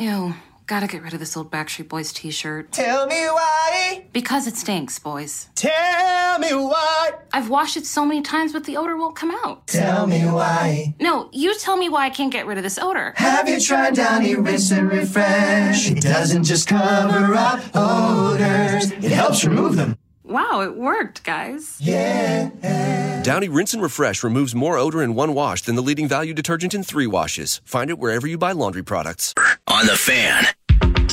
Ew. 0.00 0.34
Gotta 0.66 0.86
get 0.86 1.02
rid 1.02 1.12
of 1.12 1.18
this 1.20 1.36
old 1.36 1.50
Backstreet 1.50 1.88
Boys 1.90 2.10
t 2.10 2.30
shirt. 2.30 2.72
Tell 2.72 3.06
me 3.06 3.26
why. 3.26 4.06
Because 4.14 4.46
it 4.46 4.56
stinks, 4.56 4.98
boys. 4.98 5.50
Tell 5.54 6.38
me 6.38 6.54
why. 6.54 7.10
I've 7.34 7.50
washed 7.50 7.76
it 7.76 7.84
so 7.84 8.06
many 8.06 8.22
times, 8.22 8.54
but 8.54 8.64
the 8.64 8.78
odor 8.78 8.96
won't 8.96 9.14
come 9.14 9.30
out. 9.44 9.66
Tell 9.66 10.06
me 10.06 10.20
why. 10.20 10.94
No, 11.00 11.28
you 11.32 11.54
tell 11.58 11.76
me 11.76 11.90
why 11.90 12.06
I 12.06 12.10
can't 12.10 12.32
get 12.32 12.46
rid 12.46 12.56
of 12.56 12.64
this 12.64 12.78
odor. 12.78 13.12
Have 13.16 13.46
you 13.46 13.60
tried 13.60 13.94
Downy 13.94 14.36
Rinse 14.36 14.70
and 14.70 14.90
Refresh? 14.90 15.90
It 15.90 16.00
doesn't 16.00 16.44
just 16.44 16.66
cover 16.66 17.34
up 17.34 17.60
odors, 17.74 18.92
it 18.92 19.12
helps 19.12 19.44
remove 19.44 19.76
them. 19.76 19.98
Wow, 20.24 20.62
it 20.62 20.76
worked, 20.76 21.24
guys. 21.24 21.76
Yeah. 21.78 23.09
Downy 23.22 23.50
Rinse 23.50 23.74
and 23.74 23.82
Refresh 23.82 24.24
removes 24.24 24.54
more 24.54 24.78
odor 24.78 25.02
in 25.02 25.14
one 25.14 25.34
wash 25.34 25.60
than 25.60 25.76
the 25.76 25.82
leading 25.82 26.08
value 26.08 26.32
detergent 26.32 26.72
in 26.72 26.82
three 26.82 27.06
washes. 27.06 27.60
Find 27.64 27.90
it 27.90 27.98
wherever 27.98 28.26
you 28.26 28.38
buy 28.38 28.52
laundry 28.52 28.82
products. 28.82 29.34
On 29.66 29.84
the 29.84 29.94
fan. 29.94 30.46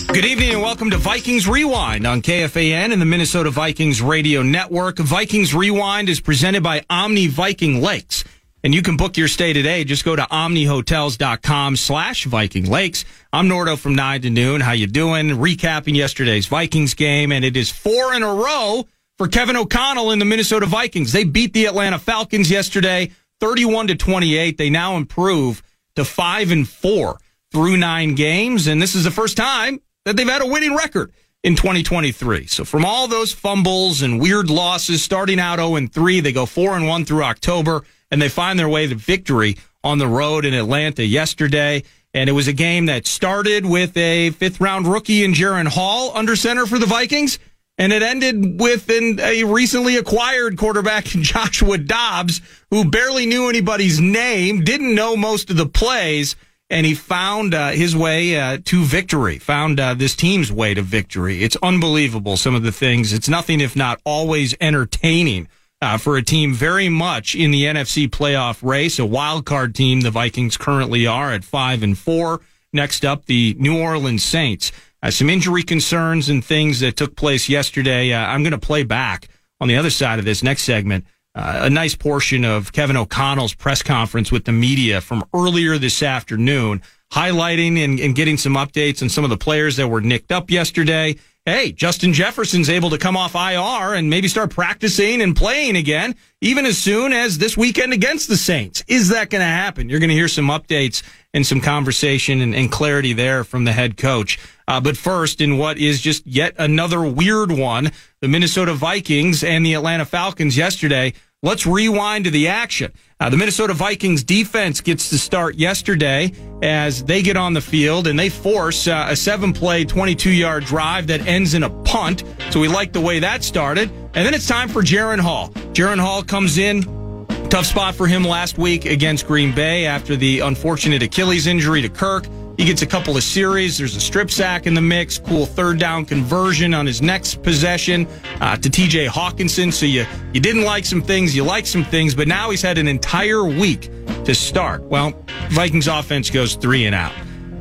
Good 0.07 0.23
evening 0.23 0.51
and 0.51 0.62
welcome 0.62 0.89
to 0.91 0.98
Vikings 0.98 1.49
Rewind 1.49 2.07
on 2.07 2.21
KFAN 2.21 2.93
and 2.93 3.01
the 3.01 3.05
Minnesota 3.05 3.49
Vikings 3.49 4.01
Radio 4.01 4.41
Network. 4.41 4.99
Vikings 4.99 5.53
Rewind 5.53 6.07
is 6.07 6.21
presented 6.21 6.63
by 6.63 6.85
Omni 6.89 7.27
Viking 7.27 7.81
Lakes. 7.81 8.23
And 8.63 8.73
you 8.73 8.81
can 8.81 8.95
book 8.95 9.17
your 9.17 9.27
stay 9.27 9.51
today. 9.51 9.84
Just 9.84 10.05
go 10.05 10.15
to 10.15 10.23
omnihotels.com 10.23 11.76
slash 11.76 12.23
Viking 12.26 12.70
Lakes. 12.70 13.03
I'm 13.34 13.49
Nordo 13.49 13.77
from 13.77 13.95
9 13.95 14.21
to 14.21 14.29
noon. 14.29 14.62
How 14.62 14.71
you 14.71 14.87
doing? 14.87 15.27
Recapping 15.27 15.95
yesterday's 15.95 16.48
Vikings 16.48 16.93
game, 16.93 17.34
and 17.34 17.43
it 17.43 17.57
is 17.57 17.70
four 17.70 18.13
in 18.13 18.23
a 18.23 18.34
row 18.34 18.87
for 19.17 19.27
Kevin 19.27 19.55
O'Connell 19.55 20.12
and 20.12 20.21
the 20.21 20.26
Minnesota 20.26 20.66
Vikings. 20.66 21.12
They 21.12 21.23
beat 21.23 21.53
the 21.53 21.66
Atlanta 21.66 21.99
Falcons 21.99 22.52
yesterday, 22.52 23.12
31 23.40 23.88
to 23.88 23.95
28. 23.95 24.57
They 24.57 24.70
now 24.70 24.95
improve 24.95 25.63
to 25.95 26.05
5 26.05 26.52
and 26.52 26.67
4 26.67 27.17
through 27.52 27.77
nine 27.77 28.16
games. 28.16 28.67
And 28.67 28.81
this 28.81 28.95
is 28.95 29.03
the 29.03 29.12
first 29.12 29.38
time 29.38 29.81
that 30.05 30.16
they've 30.16 30.27
had 30.27 30.41
a 30.41 30.48
winning 30.48 30.76
record 30.76 31.12
in 31.43 31.55
2023. 31.55 32.48
So 32.48 32.63
from 32.63 32.85
all 32.85 33.07
those 33.07 33.34
fumbles 33.34 34.01
and 34.01 34.21
weird 34.21 34.49
losses 34.49 35.01
starting 35.01 35.40
out 35.40 35.57
0 35.57 35.76
and 35.76 35.91
3, 35.91 36.20
they 36.20 36.32
go 36.32 36.45
4 36.45 36.77
and 36.77 36.88
1 36.88 37.05
through 37.05 37.23
October 37.23 37.84
and 38.12 38.21
they 38.21 38.29
find 38.29 38.57
their 38.57 38.70
way 38.70 38.88
to 38.88 38.95
victory 38.95 39.57
on 39.84 39.98
the 39.98 40.07
road 40.07 40.45
in 40.45 40.54
Atlanta 40.54 41.04
yesterday. 41.04 41.84
And 42.13 42.29
it 42.29 42.34
was 42.34 42.48
a 42.48 42.54
game 42.54 42.85
that 42.88 43.05
started 43.05 43.65
with 43.65 43.95
a 43.98 44.32
fifth 44.32 44.62
round 44.62 44.88
rookie 44.88 45.23
in 45.23 45.34
Jaren 45.34 45.68
Hall 45.68 46.12
under 46.15 46.35
center 46.35 46.65
for 46.65 46.79
the 46.79 46.85
Vikings. 46.85 47.40
And 47.77 47.93
it 47.93 48.01
ended 48.01 48.59
with 48.59 48.89
an, 48.89 49.20
a 49.20 49.43
recently 49.43 49.97
acquired 49.97 50.57
quarterback, 50.57 51.05
Joshua 51.05 51.77
Dobbs, 51.77 52.41
who 52.71 52.89
barely 52.89 53.25
knew 53.25 53.49
anybody's 53.49 53.99
name, 53.99 54.63
didn't 54.63 54.95
know 54.95 55.15
most 55.15 55.49
of 55.49 55.57
the 55.57 55.67
plays, 55.67 56.35
and 56.70 56.85
he 56.85 56.95
found 56.95 57.53
uh, 57.53 57.70
his 57.70 57.95
way 57.95 58.37
uh, 58.39 58.57
to 58.65 58.83
victory, 58.83 59.37
found 59.37 59.79
uh, 59.79 59.93
this 59.93 60.15
team's 60.15 60.51
way 60.51 60.73
to 60.73 60.81
victory. 60.81 61.43
It's 61.43 61.55
unbelievable, 61.63 62.35
some 62.35 62.55
of 62.55 62.63
the 62.63 62.71
things. 62.71 63.13
It's 63.13 63.29
nothing 63.29 63.61
if 63.61 63.75
not 63.75 64.01
always 64.03 64.55
entertaining 64.59 65.47
uh, 65.81 65.97
for 65.97 66.17
a 66.17 66.23
team 66.23 66.53
very 66.53 66.89
much 66.89 67.35
in 67.35 67.51
the 67.51 67.63
NFC 67.63 68.09
playoff 68.09 68.67
race, 68.67 69.00
a 69.00 69.05
wild 69.05 69.45
card 69.45 69.75
team. 69.75 70.01
The 70.01 70.11
Vikings 70.11 70.57
currently 70.57 71.05
are 71.05 71.31
at 71.31 71.44
five 71.44 71.83
and 71.83 71.97
four. 71.97 72.41
Next 72.73 73.05
up, 73.05 73.25
the 73.25 73.55
New 73.59 73.79
Orleans 73.79 74.23
Saints. 74.23 74.72
Uh, 75.03 75.12
some 75.12 75.29
injury 75.29 75.63
concerns 75.63 76.29
and 76.29 76.44
things 76.44 76.79
that 76.79 76.95
took 76.95 77.16
place 77.16 77.47
yesterday. 77.47 78.13
Uh, 78.13 78.25
I'm 78.25 78.44
going 78.44 78.51
to 78.51 78.57
play 78.57 78.84
back 78.84 79.28
on 79.62 79.67
the 79.67 79.78
other 79.78 79.89
side 79.89 80.19
of 80.19 80.25
this 80.25 80.44
next 80.44 80.63
segment. 80.63 81.06
Uh, 81.35 81.62
a 81.63 81.69
nice 81.69 81.95
portion 81.95 82.44
of 82.44 82.72
Kevin 82.72 82.97
O'Connell's 82.97 83.53
press 83.53 83.84
conference 83.84 84.31
with 84.31 84.45
the 84.45 84.51
media 84.51 85.01
from 85.01 85.23
earlier 85.35 85.78
this 85.78 86.01
afternoon, 86.01 86.81
highlighting 87.13 87.84
and, 87.84 88.00
and 88.00 88.16
getting 88.16 88.38
some 88.38 88.56
updates 88.56 89.03
on 89.03 89.09
some 89.09 89.23
of 89.23 89.29
the 89.29 89.38
players 89.38 89.75
that 89.75 89.88
were 89.88 90.01
nicked 90.01 90.31
up 90.31 90.50
yesterday 90.50 91.16
hey, 91.47 91.72
Justin 91.72 92.11
Jefferson's 92.11 92.69
able 92.69 92.89
to 92.89 92.97
come 92.97 93.16
off 93.16 93.34
IR 93.34 93.94
and 93.94 94.09
maybe 94.09 94.28
start 94.28 94.50
practicing 94.50 95.22
and 95.22 95.34
playing 95.34 95.78
again, 95.78 96.13
even 96.41 96.66
as 96.66 96.77
soon 96.77 97.13
as 97.13 97.38
this 97.38 97.55
weekend 97.55 97.93
against 97.93 98.27
the 98.27 98.35
Saints. 98.35 98.83
Is 98.89 99.07
that 99.09 99.29
going 99.29 99.39
to 99.39 99.45
happen? 99.45 99.89
You're 99.89 100.01
going 100.01 100.09
to 100.09 100.13
hear 100.13 100.27
some 100.27 100.47
updates 100.47 101.03
and 101.37 101.45
some 101.45 101.61
conversation 101.61 102.41
and, 102.41 102.55
and 102.55 102.71
clarity 102.71 103.13
there 103.13 103.43
from 103.43 103.63
the 103.63 103.71
head 103.71 103.95
coach. 103.95 104.39
Uh, 104.67 104.81
but 104.81 104.97
first, 104.97 105.39
in 105.39 105.59
what 105.59 105.77
is 105.77 106.01
just 106.01 106.25
yet 106.25 106.55
another 106.57 107.01
weird 107.01 107.51
one, 107.51 107.91
the 108.21 108.27
Minnesota 108.27 108.73
Vikings 108.73 109.43
and 109.43 109.63
the 109.63 109.75
Atlanta 109.75 110.03
Falcons 110.03 110.57
yesterday. 110.57 111.13
Let's 111.43 111.67
rewind 111.67 112.25
to 112.25 112.31
the 112.31 112.47
action. 112.47 112.91
Uh, 113.19 113.29
the 113.29 113.37
Minnesota 113.37 113.75
Vikings 113.75 114.23
defense 114.23 114.81
gets 114.81 115.11
to 115.11 115.19
start 115.19 115.55
yesterday 115.55 116.31
as 116.63 117.03
they 117.03 117.21
get 117.21 117.37
on 117.37 117.53
the 117.53 117.61
field 117.61 118.07
and 118.07 118.17
they 118.17 118.29
force 118.29 118.87
uh, 118.87 119.05
a 119.07 119.15
seven 119.15 119.53
play, 119.53 119.85
22 119.85 120.31
yard 120.31 120.65
drive 120.65 121.05
that 121.07 121.21
ends 121.27 121.53
in 121.53 121.61
a 121.61 121.69
punt. 121.83 122.23
So 122.49 122.59
we 122.59 122.67
like 122.67 122.93
the 122.93 123.01
way 123.01 123.19
that 123.19 123.43
started. 123.43 123.91
And 124.15 124.25
then 124.25 124.33
it's 124.33 124.47
time 124.47 124.67
for 124.67 124.81
Jaren 124.81 125.19
Hall. 125.19 125.49
Jaren 125.73 125.99
Hall 125.99 126.23
comes 126.23 126.57
in. 126.57 127.06
Tough 127.50 127.66
spot 127.66 127.96
for 127.96 128.08
him 128.08 128.24
last 128.25 128.58
week 128.58 128.85
against 128.85 129.25
Green 129.25 129.56
Bay 129.56 129.85
after 129.85 130.18
the 130.18 130.41
unfortunate 130.41 131.02
Achilles 131.02 131.47
injury 131.47 131.81
to 131.81 131.88
Kirk. 131.88 132.25
He 132.58 132.66
gets 132.66 132.81
a 132.81 132.85
couple 132.85 133.16
of 133.16 133.24
series. 133.24 133.78
There's 133.78 133.96
a 133.96 134.02
strip 134.02 134.30
sack 134.30 134.68
in 134.68 134.74
the 134.74 134.81
mix. 134.81 135.18
Cool 135.18 135.46
third 135.46 135.80
down 135.80 136.03
conversion 136.06 136.74
on 136.74 136.85
his 136.85 137.02
next 137.02 137.41
possession 137.44 138.06
uh, 138.41 138.58
to 138.58 138.69
TJ 138.69 139.08
Hockenson. 139.08 139.72
So 139.72 139.85
you, 139.85 140.06
you 140.34 140.41
didn't 140.41 140.63
like 140.63 140.84
some 140.84 141.02
things, 141.02 141.35
you 141.35 141.46
like 141.46 141.66
some 141.66 141.85
things, 141.85 142.13
but 142.16 142.28
now 142.28 142.50
he's 142.50 142.62
had 142.62 142.78
an 142.78 142.88
entire 142.88 143.46
week 143.46 143.90
to 144.25 144.35
start. 144.35 144.84
Well, 144.84 145.14
Vikings 145.50 145.88
offense 145.88 146.29
goes 146.29 146.56
three 146.56 146.85
and 146.85 146.94
out. 146.94 147.14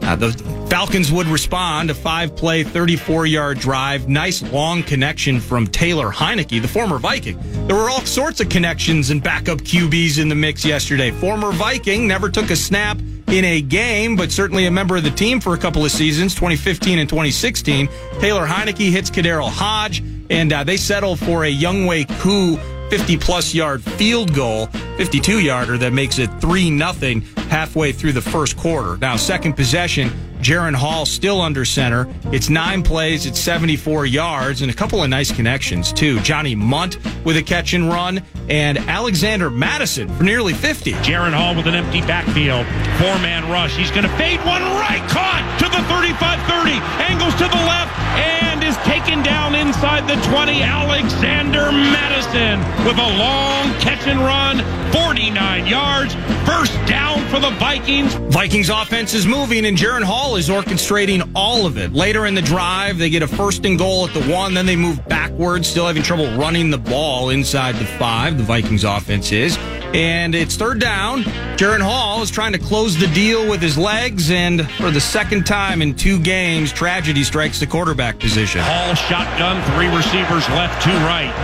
Uh, 0.07 0.15
the 0.15 0.31
Falcons 0.71 1.11
would 1.11 1.27
respond 1.27 1.91
a 1.91 1.95
five 1.95 2.37
play, 2.37 2.63
34 2.63 3.27
yard 3.27 3.59
drive. 3.59 4.09
Nice 4.09 4.41
long 4.53 4.85
connection 4.85 5.41
from 5.41 5.67
Taylor 5.67 6.11
Heinicke, 6.11 6.63
the 6.63 6.69
former 6.69 6.99
Viking. 6.99 7.39
There 7.67 7.75
were 7.75 7.91
all 7.91 8.03
sorts 8.03 8.41
of 8.41 8.49
connections 8.49 9.11
and 9.11 9.21
backup 9.21 9.59
QBs 9.59 10.21
in 10.21 10.29
the 10.29 10.35
mix 10.37 10.65
yesterday. 10.65 11.11
Former 11.11 11.51
Viking 11.51 12.07
never 12.07 12.31
took 12.31 12.51
a 12.51 12.57
snap 12.57 12.99
in 13.27 13.45
a 13.45 13.61
game, 13.61 14.15
but 14.15 14.31
certainly 14.31 14.67
a 14.67 14.71
member 14.71 14.97
of 14.97 15.03
the 15.03 15.11
team 15.11 15.41
for 15.41 15.55
a 15.55 15.59
couple 15.59 15.85
of 15.85 15.91
seasons, 15.91 16.37
2015 16.37 17.01
and 17.01 17.09
2016. 17.09 17.89
Taylor 18.21 18.47
Heinicke 18.47 18.91
hits 18.91 19.11
KhaDarel 19.11 19.51
Hodge, 19.51 20.05
and 20.31 20.53
uh, 20.53 20.63
they 20.63 20.77
settle 20.77 21.17
for 21.17 21.45
a 21.45 21.53
Younghoe 21.53 22.09
Koo 22.21 22.57
50 22.91 23.17
plus 23.17 23.53
yard 23.53 23.83
field 23.83 24.33
goal, 24.33 24.67
52 24.97 25.41
yarder 25.41 25.77
that 25.79 25.93
makes 25.93 26.21
it 26.21 26.29
3 26.41 26.71
nothing 26.71 27.25
halfway 27.49 27.93
through 27.93 28.13
the 28.13 28.23
first 28.23 28.57
quarter. 28.57 28.97
Now, 28.97 29.17
second 29.17 29.55
possession, 29.55 30.11
Jaren 30.41 30.75
Hall 30.75 31.07
still 31.07 31.41
under 31.41 31.65
center. 31.65 32.07
It's 32.33 32.51
nine 32.51 32.83
plays, 32.83 33.27
it's 33.27 33.39
74 33.41 34.07
yards, 34.07 34.63
and 34.63 34.71
a 34.71 34.75
couple 34.75 35.03
of 35.03 35.09
nice 35.09 35.33
connections, 35.33 35.93
too. 35.93 36.21
Johnny 36.21 36.55
Mundt 36.55 36.99
with 37.25 37.37
a 37.37 37.43
catch 37.43 37.73
and 37.73 37.89
run, 37.89 38.23
and 38.49 38.79
Alexander 38.79 39.51
Mattison 39.51 40.09
for 40.17 40.23
nearly 40.25 40.55
50. 40.55 40.93
Jaren 40.93 41.33
Hall 41.33 41.55
with 41.55 41.67
an 41.67 41.75
empty 41.75 42.01
backfield. 42.03 42.67
Four 42.99 43.19
man 43.21 43.49
rush. 43.51 43.77
He's 43.77 43.91
going 43.91 44.05
to 44.05 44.17
fade 44.17 44.39
one 44.41 44.63
right. 44.63 45.03
Caught 45.09 45.43
to 45.61 45.69
the 45.69 45.83
35 45.89 46.39
30. 46.47 46.71
Angles 47.03 47.35
to 47.35 47.45
the 47.49 47.63
left 47.67 47.93
and 48.17 48.56
is 48.67 48.77
taken 48.79 49.23
down 49.23 49.55
inside 49.55 50.09
the 50.09 50.21
20. 50.29 50.63
Alexander 50.63 51.71
Mattison 51.71 52.59
with 52.85 52.99
a 52.99 53.19
long 53.19 53.73
catch 53.79 54.07
and 54.09 54.19
run. 54.19 54.59
49 54.93 55.67
yards. 55.67 56.15
First 56.45 56.73
down 56.87 57.25
for 57.29 57.39
the 57.39 57.51
Vikings. 57.59 58.15
Vikings 58.15 58.69
offense 58.69 59.15
is 59.15 59.27
moving, 59.27 59.67
and 59.67 59.77
Jaren 59.77 60.03
Hall 60.03 60.37
is 60.37 60.49
orchestrating 60.49 61.31
all 61.35 61.67
of 61.67 61.79
it. 61.79 61.93
Later 61.93 62.27
in 62.27 62.35
the 62.35 62.43
drive, 62.43 62.99
they 62.99 63.11
get 63.11 63.23
a 63.23 63.29
first 63.29 63.65
and 63.65 63.79
goal 63.79 64.09
at 64.09 64.15
the 64.15 64.25
one, 64.25 64.55
then 64.55 64.67
they 64.67 64.77
move 64.77 65.07
backwards, 65.09 65.69
still 65.69 65.87
having 65.87 66.03
trouble 66.03 66.27
running 66.37 66.71
the 66.71 66.79
ball 66.79 67.31
inside 67.31 67.77
the 67.77 67.85
five. 67.85 68.37
The 68.37 68.45
Vikings 68.45 68.85
offense 68.85 69.31
is. 69.33 69.57
And 69.95 70.35
it's 70.35 70.57
third 70.57 70.81
down. 70.81 71.23
Jaren 71.57 71.81
Hall 71.81 72.21
is 72.21 72.31
trying 72.31 72.53
to 72.53 72.59
close 72.59 72.97
the 72.97 73.07
deal 73.09 73.49
with 73.49 73.63
his 73.63 73.79
legs, 73.79 74.31
and 74.31 74.71
for 74.73 74.91
the 74.91 75.01
second 75.01 75.47
time 75.47 75.81
in 75.81 75.95
two 75.95 76.21
games, 76.21 76.73
tragedy 76.73 77.25
strikes 77.25 77.61
the 77.61 77.67
quarterback 77.67 78.19
position. 78.19 78.56
Hall 78.63 78.95
shotgun, 78.95 79.61
three 79.77 79.91
receivers 79.93 80.49
left, 80.57 80.81
two 80.81 80.97
right. 81.05 81.35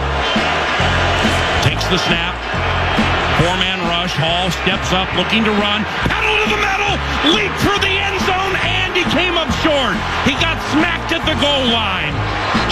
Takes 1.60 1.84
the 1.92 1.98
snap. 1.98 2.32
Four 3.42 3.56
man 3.60 3.80
rush. 3.90 4.14
Hall 4.16 4.50
steps 4.64 4.92
up, 4.96 5.10
looking 5.18 5.44
to 5.44 5.52
run. 5.60 5.84
Pedal 6.08 6.32
to 6.32 6.48
the 6.48 6.60
metal. 6.62 6.92
Leap 7.36 7.52
for 7.60 7.76
the 7.82 7.92
end 7.92 8.16
zone, 8.24 8.54
and 8.64 8.96
he 8.96 9.04
came 9.12 9.36
up 9.36 9.50
short. 9.60 9.98
He 10.24 10.32
got 10.40 10.56
smacked 10.72 11.12
at 11.12 11.22
the 11.28 11.36
goal 11.42 11.68
line. 11.74 12.14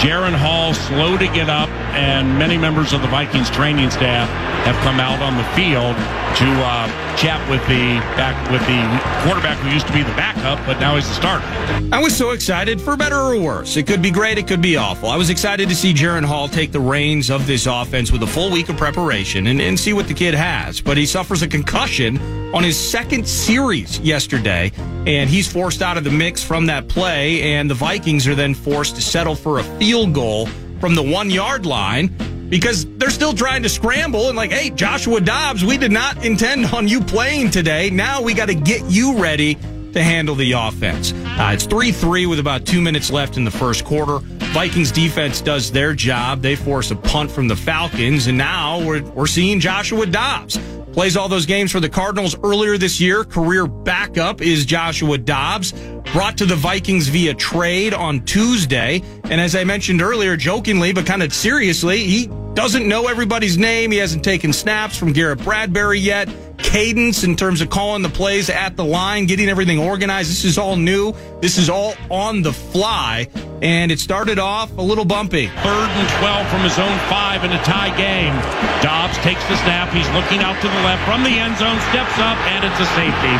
Jaren 0.01 0.33
Hall 0.33 0.73
slow 0.73 1.17
to 1.17 1.25
get 1.27 1.49
up, 1.49 1.69
and 1.93 2.37
many 2.39 2.57
members 2.57 2.93
of 2.93 3.01
the 3.01 3.07
Vikings 3.07 3.49
training 3.49 3.91
staff 3.91 4.29
have 4.65 4.75
come 4.83 4.99
out 4.99 5.21
on 5.21 5.37
the 5.37 5.43
field 5.55 5.95
to 6.37 6.47
uh, 6.63 6.87
chat 7.17 7.47
with 7.49 7.61
the 7.67 7.99
back 8.15 8.35
with 8.49 8.61
the 8.61 9.23
quarterback 9.23 9.57
who 9.59 9.69
used 9.69 9.85
to 9.87 9.93
be 9.93 10.01
the 10.01 10.15
backup, 10.15 10.63
but 10.65 10.79
now 10.79 10.95
he's 10.95 11.07
the 11.07 11.13
starter. 11.13 11.45
I 11.93 12.01
was 12.01 12.15
so 12.15 12.31
excited, 12.31 12.81
for 12.81 12.95
better 12.95 13.17
or 13.17 13.39
worse. 13.39 13.77
It 13.77 13.85
could 13.85 14.01
be 14.01 14.11
great, 14.11 14.37
it 14.37 14.47
could 14.47 14.61
be 14.61 14.75
awful. 14.77 15.09
I 15.09 15.17
was 15.17 15.29
excited 15.29 15.69
to 15.69 15.75
see 15.75 15.93
Jaren 15.93 16.25
Hall 16.25 16.47
take 16.47 16.71
the 16.71 16.79
reins 16.79 17.29
of 17.29 17.45
this 17.45 17.67
offense 17.67 18.11
with 18.11 18.23
a 18.23 18.27
full 18.27 18.51
week 18.51 18.69
of 18.69 18.77
preparation 18.77 19.47
and, 19.47 19.61
and 19.61 19.79
see 19.79 19.93
what 19.93 20.07
the 20.07 20.13
kid 20.13 20.33
has. 20.33 20.81
But 20.81 20.97
he 20.97 21.05
suffers 21.05 21.41
a 21.41 21.47
concussion 21.47 22.17
on 22.53 22.63
his 22.63 22.77
second 22.77 23.27
series 23.27 23.99
yesterday, 23.99 24.71
and 25.07 25.29
he's 25.29 25.51
forced 25.51 25.81
out 25.81 25.97
of 25.97 26.03
the 26.03 26.11
mix 26.11 26.43
from 26.43 26.65
that 26.65 26.87
play, 26.87 27.53
and 27.53 27.69
the 27.69 27.73
Vikings 27.73 28.27
are 28.27 28.35
then 28.35 28.53
forced 28.53 28.95
to 28.95 29.01
settle 29.01 29.35
for 29.35 29.59
a 29.59 29.63
field 29.79 30.13
goal 30.13 30.47
from 30.79 30.95
the 30.95 31.03
one 31.03 31.29
yard 31.29 31.65
line 31.65 32.07
because 32.49 32.85
they're 32.97 33.09
still 33.09 33.33
trying 33.33 33.63
to 33.63 33.69
scramble 33.69 34.27
and 34.27 34.35
like, 34.35 34.51
hey, 34.51 34.69
Joshua 34.71 35.21
Dobbs, 35.21 35.63
we 35.63 35.77
did 35.77 35.91
not 35.91 36.25
intend 36.25 36.65
on 36.65 36.87
you 36.87 36.99
playing 36.99 37.49
today. 37.49 37.89
Now 37.89 38.21
we 38.21 38.33
got 38.33 38.47
to 38.47 38.55
get 38.55 38.83
you 38.85 39.17
ready 39.17 39.55
to 39.93 40.03
handle 40.03 40.35
the 40.35 40.51
offense. 40.51 41.13
Uh, 41.13 41.51
it's 41.53 41.65
3 41.65 41.91
3 41.91 42.25
with 42.25 42.39
about 42.39 42.65
two 42.65 42.81
minutes 42.81 43.09
left 43.11 43.37
in 43.37 43.45
the 43.45 43.51
first 43.51 43.85
quarter. 43.85 44.19
Vikings 44.51 44.91
defense 44.91 45.39
does 45.39 45.71
their 45.71 45.93
job. 45.93 46.41
They 46.41 46.57
force 46.57 46.91
a 46.91 46.95
punt 46.95 47.31
from 47.31 47.47
the 47.47 47.55
Falcons, 47.55 48.27
and 48.27 48.37
now 48.37 48.85
we're, 48.85 49.01
we're 49.01 49.27
seeing 49.27 49.61
Joshua 49.61 50.05
Dobbs. 50.05 50.59
Plays 50.93 51.15
all 51.15 51.29
those 51.29 51.45
games 51.45 51.71
for 51.71 51.79
the 51.79 51.87
Cardinals 51.87 52.35
earlier 52.43 52.77
this 52.77 52.99
year. 52.99 53.23
Career 53.23 53.65
backup 53.65 54.41
is 54.41 54.65
Joshua 54.65 55.17
Dobbs, 55.17 55.71
brought 56.11 56.37
to 56.39 56.45
the 56.45 56.55
Vikings 56.55 57.07
via 57.07 57.33
trade 57.33 57.93
on 57.93 58.25
Tuesday. 58.25 59.01
And 59.23 59.39
as 59.39 59.55
I 59.55 59.63
mentioned 59.63 60.01
earlier, 60.01 60.35
jokingly, 60.35 60.91
but 60.91 61.05
kind 61.05 61.23
of 61.23 61.33
seriously, 61.33 62.03
he 62.03 62.27
doesn't 62.53 62.87
know 62.87 63.07
everybody's 63.07 63.57
name. 63.57 63.91
He 63.91 63.99
hasn't 63.99 64.25
taken 64.25 64.51
snaps 64.51 64.97
from 64.97 65.13
Garrett 65.13 65.41
Bradbury 65.41 65.99
yet. 65.99 66.29
Cadence 66.57 67.23
in 67.23 67.37
terms 67.37 67.61
of 67.61 67.69
calling 67.69 68.01
the 68.01 68.09
plays 68.09 68.49
at 68.49 68.75
the 68.75 68.83
line, 68.83 69.25
getting 69.25 69.47
everything 69.47 69.79
organized. 69.79 70.29
This 70.29 70.43
is 70.43 70.57
all 70.57 70.75
new. 70.75 71.13
This 71.41 71.57
is 71.57 71.69
all 71.69 71.95
on 72.09 72.41
the 72.41 72.51
fly. 72.51 73.27
And 73.61 73.91
it 73.91 73.99
started 73.99 74.39
off 74.39 74.75
a 74.77 74.81
little 74.81 75.05
bumpy. 75.05 75.47
Third 75.61 75.89
and 75.93 76.09
12 76.17 76.49
from 76.49 76.61
his 76.61 76.79
own 76.79 76.97
five 77.09 77.43
in 77.43 77.51
a 77.51 77.61
tie 77.63 77.95
game. 77.95 78.33
Dobbs 78.81 79.17
takes 79.19 79.45
the 79.45 79.57
snap. 79.61 79.93
He's 79.93 80.09
looking 80.17 80.41
out 80.41 80.59
to 80.61 80.67
the 80.67 80.81
left 80.81 81.05
from 81.05 81.23
the 81.23 81.29
end 81.29 81.57
zone, 81.57 81.79
steps 81.93 82.17
up, 82.17 82.37
and 82.49 82.65
it's 82.65 82.79
a 82.81 82.89
safety. 82.97 83.35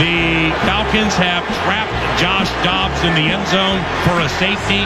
The 0.00 0.52
Falcons 0.64 1.14
have 1.16 1.44
trapped 1.64 1.92
Josh 2.20 2.48
Dobbs 2.64 3.00
in 3.04 3.14
the 3.14 3.32
end 3.32 3.46
zone 3.48 3.80
for 4.04 4.20
a 4.20 4.28
safety 4.36 4.84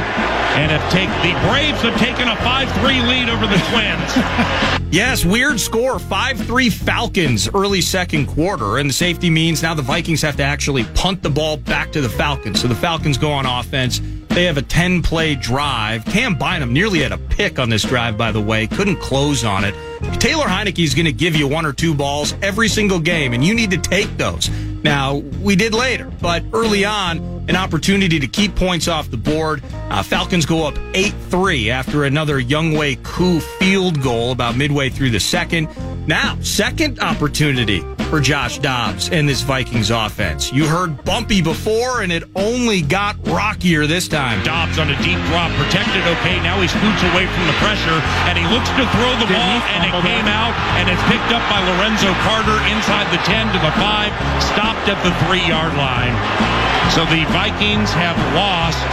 and 0.55 0.71
have 0.71 0.89
taken 0.91 1.15
the 1.23 1.35
Braves 1.49 1.83
have 1.83 1.99
taken 1.99 2.29
a 2.29 2.37
5-3 2.37 3.09
lead 3.09 3.29
over 3.29 3.47
the 3.47 3.59
Twins. 3.71 4.91
yes, 4.93 5.25
weird 5.25 5.59
score, 5.59 5.97
5-3 5.97 6.73
Falcons 6.73 7.49
early 7.55 7.81
second 7.81 8.27
quarter 8.27 8.79
and 8.79 8.89
the 8.89 8.95
safety 8.95 9.31
means 9.31 9.63
now 9.63 9.75
the 9.75 9.83
Vikings 9.83 10.23
have 10.23 10.37
to 10.37 10.45
actually 10.45 10.85
punt 10.95 11.23
the 11.23 11.31
ball 11.31 11.57
back 11.57 11.91
to 11.93 12.01
the 12.01 12.09
Falcons. 12.09 12.61
So 12.61 12.69
the 12.69 12.75
Falcons 12.75 13.19
go 13.19 13.31
on 13.31 13.47
offense. 13.47 14.01
They 14.35 14.47
have 14.47 14.57
a 14.57 14.63
10 14.63 15.03
play 15.03 15.37
drive. 15.37 16.05
Cam 16.07 16.35
Bynum 16.35 16.73
nearly 16.73 17.03
had 17.03 17.13
a 17.13 17.19
pick 17.19 17.61
on 17.61 17.71
this 17.71 17.85
drive, 17.85 18.19
by 18.19 18.33
the 18.33 18.41
way. 18.41 18.67
Couldn't 18.67 18.97
close 18.97 19.45
on 19.45 19.63
it. 19.63 19.77
Taylor 20.19 20.47
Heinicke 20.47 20.83
is 20.83 20.93
going 20.93 21.07
to 21.07 21.13
give 21.13 21.37
you 21.37 21.47
one 21.47 21.65
or 21.65 21.73
two 21.73 21.95
balls 21.95 22.35
every 22.43 22.67
single 22.67 22.99
game, 22.99 23.33
and 23.33 23.45
you 23.45 23.55
need 23.55 23.71
to 23.71 23.79
take 23.79 24.17
those. 24.17 24.51
Now, 24.83 25.19
we 25.41 25.55
did 25.55 25.73
later, 25.73 26.11
but 26.21 26.43
early 26.53 26.85
on, 26.85 27.19
an 27.49 27.55
opportunity 27.55 28.19
to 28.19 28.27
keep 28.27 28.57
points 28.57 28.89
off 28.89 29.09
the 29.09 29.17
board. 29.17 29.63
Uh, 29.89 30.03
Falcons 30.03 30.47
go 30.47 30.67
up 30.67 30.77
8 30.95 31.15
3 31.29 31.71
after 31.71 32.03
another 32.03 32.43
Younghoe 32.43 33.05
Koo 33.05 33.39
field 33.39 34.03
goal 34.03 34.33
about 34.33 34.57
midway 34.57 34.91
through 34.91 35.11
the 35.11 35.21
second. 35.21 35.69
Now, 36.07 36.37
second 36.43 37.01
opportunity 37.01 37.81
for 38.13 38.21
Josh 38.21 38.59
Dobbs 38.59 39.09
and 39.09 39.27
this 39.27 39.41
Vikings 39.41 39.91
offense. 39.91 40.53
You 40.53 40.69
heard 40.69 41.03
bumpy 41.03 41.41
before, 41.41 42.03
and 42.03 42.13
it 42.13 42.25
only 42.37 42.83
got 42.83 43.17
rockier 43.27 43.87
this 43.87 44.07
time. 44.07 44.45
Dobbs 44.45 44.79
on 44.79 44.91
a 44.93 44.97
deep 45.01 45.17
drop, 45.33 45.49
protected 45.57 46.05
okay. 46.21 46.37
Now 46.45 46.61
he 46.61 46.69
scoots 46.69 47.03
away 47.09 47.25
from 47.25 47.47
the 47.49 47.57
pressure, 47.57 47.99
and 48.29 48.37
he 48.37 48.45
looks 48.53 48.69
to 48.77 48.85
throw 48.93 49.13
the 49.17 49.33
ball, 49.33 49.57
and 49.73 49.89
it 49.89 49.97
came 50.05 50.29
out, 50.29 50.53
and 50.77 50.93
it's 50.93 51.03
picked 51.09 51.33
up 51.33 51.41
by 51.49 51.65
Lorenzo 51.73 52.13
Carter 52.21 52.61
inside 52.69 53.09
the 53.09 53.23
10 53.25 53.49
to 53.57 53.59
the 53.65 53.73
5, 53.81 54.13
stopped 54.45 54.85
at 54.93 55.01
the 55.09 55.13
3 55.25 55.41
yard 55.49 55.73
line. 55.81 56.74
So 56.95 57.05
the 57.07 57.25
Vikings 57.35 57.91
have 57.91 58.15
lost 58.39 58.87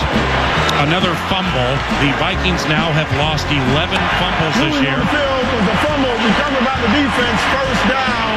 another 0.81 1.13
fumble. 1.29 1.71
The 2.01 2.09
Vikings 2.17 2.65
now 2.65 2.89
have 2.91 3.05
lost 3.21 3.45
11 3.45 3.93
fumbles 4.17 4.55
this 4.57 4.73
year. 4.81 4.97
The 4.97 5.05
field 5.05 5.45
was 5.53 5.67
a 5.69 5.77
fumble 5.85 6.09
recovered 6.09 6.65
by 6.65 6.81
the 6.81 6.89
defense, 6.97 7.41
first 7.53 7.83
down, 7.93 8.33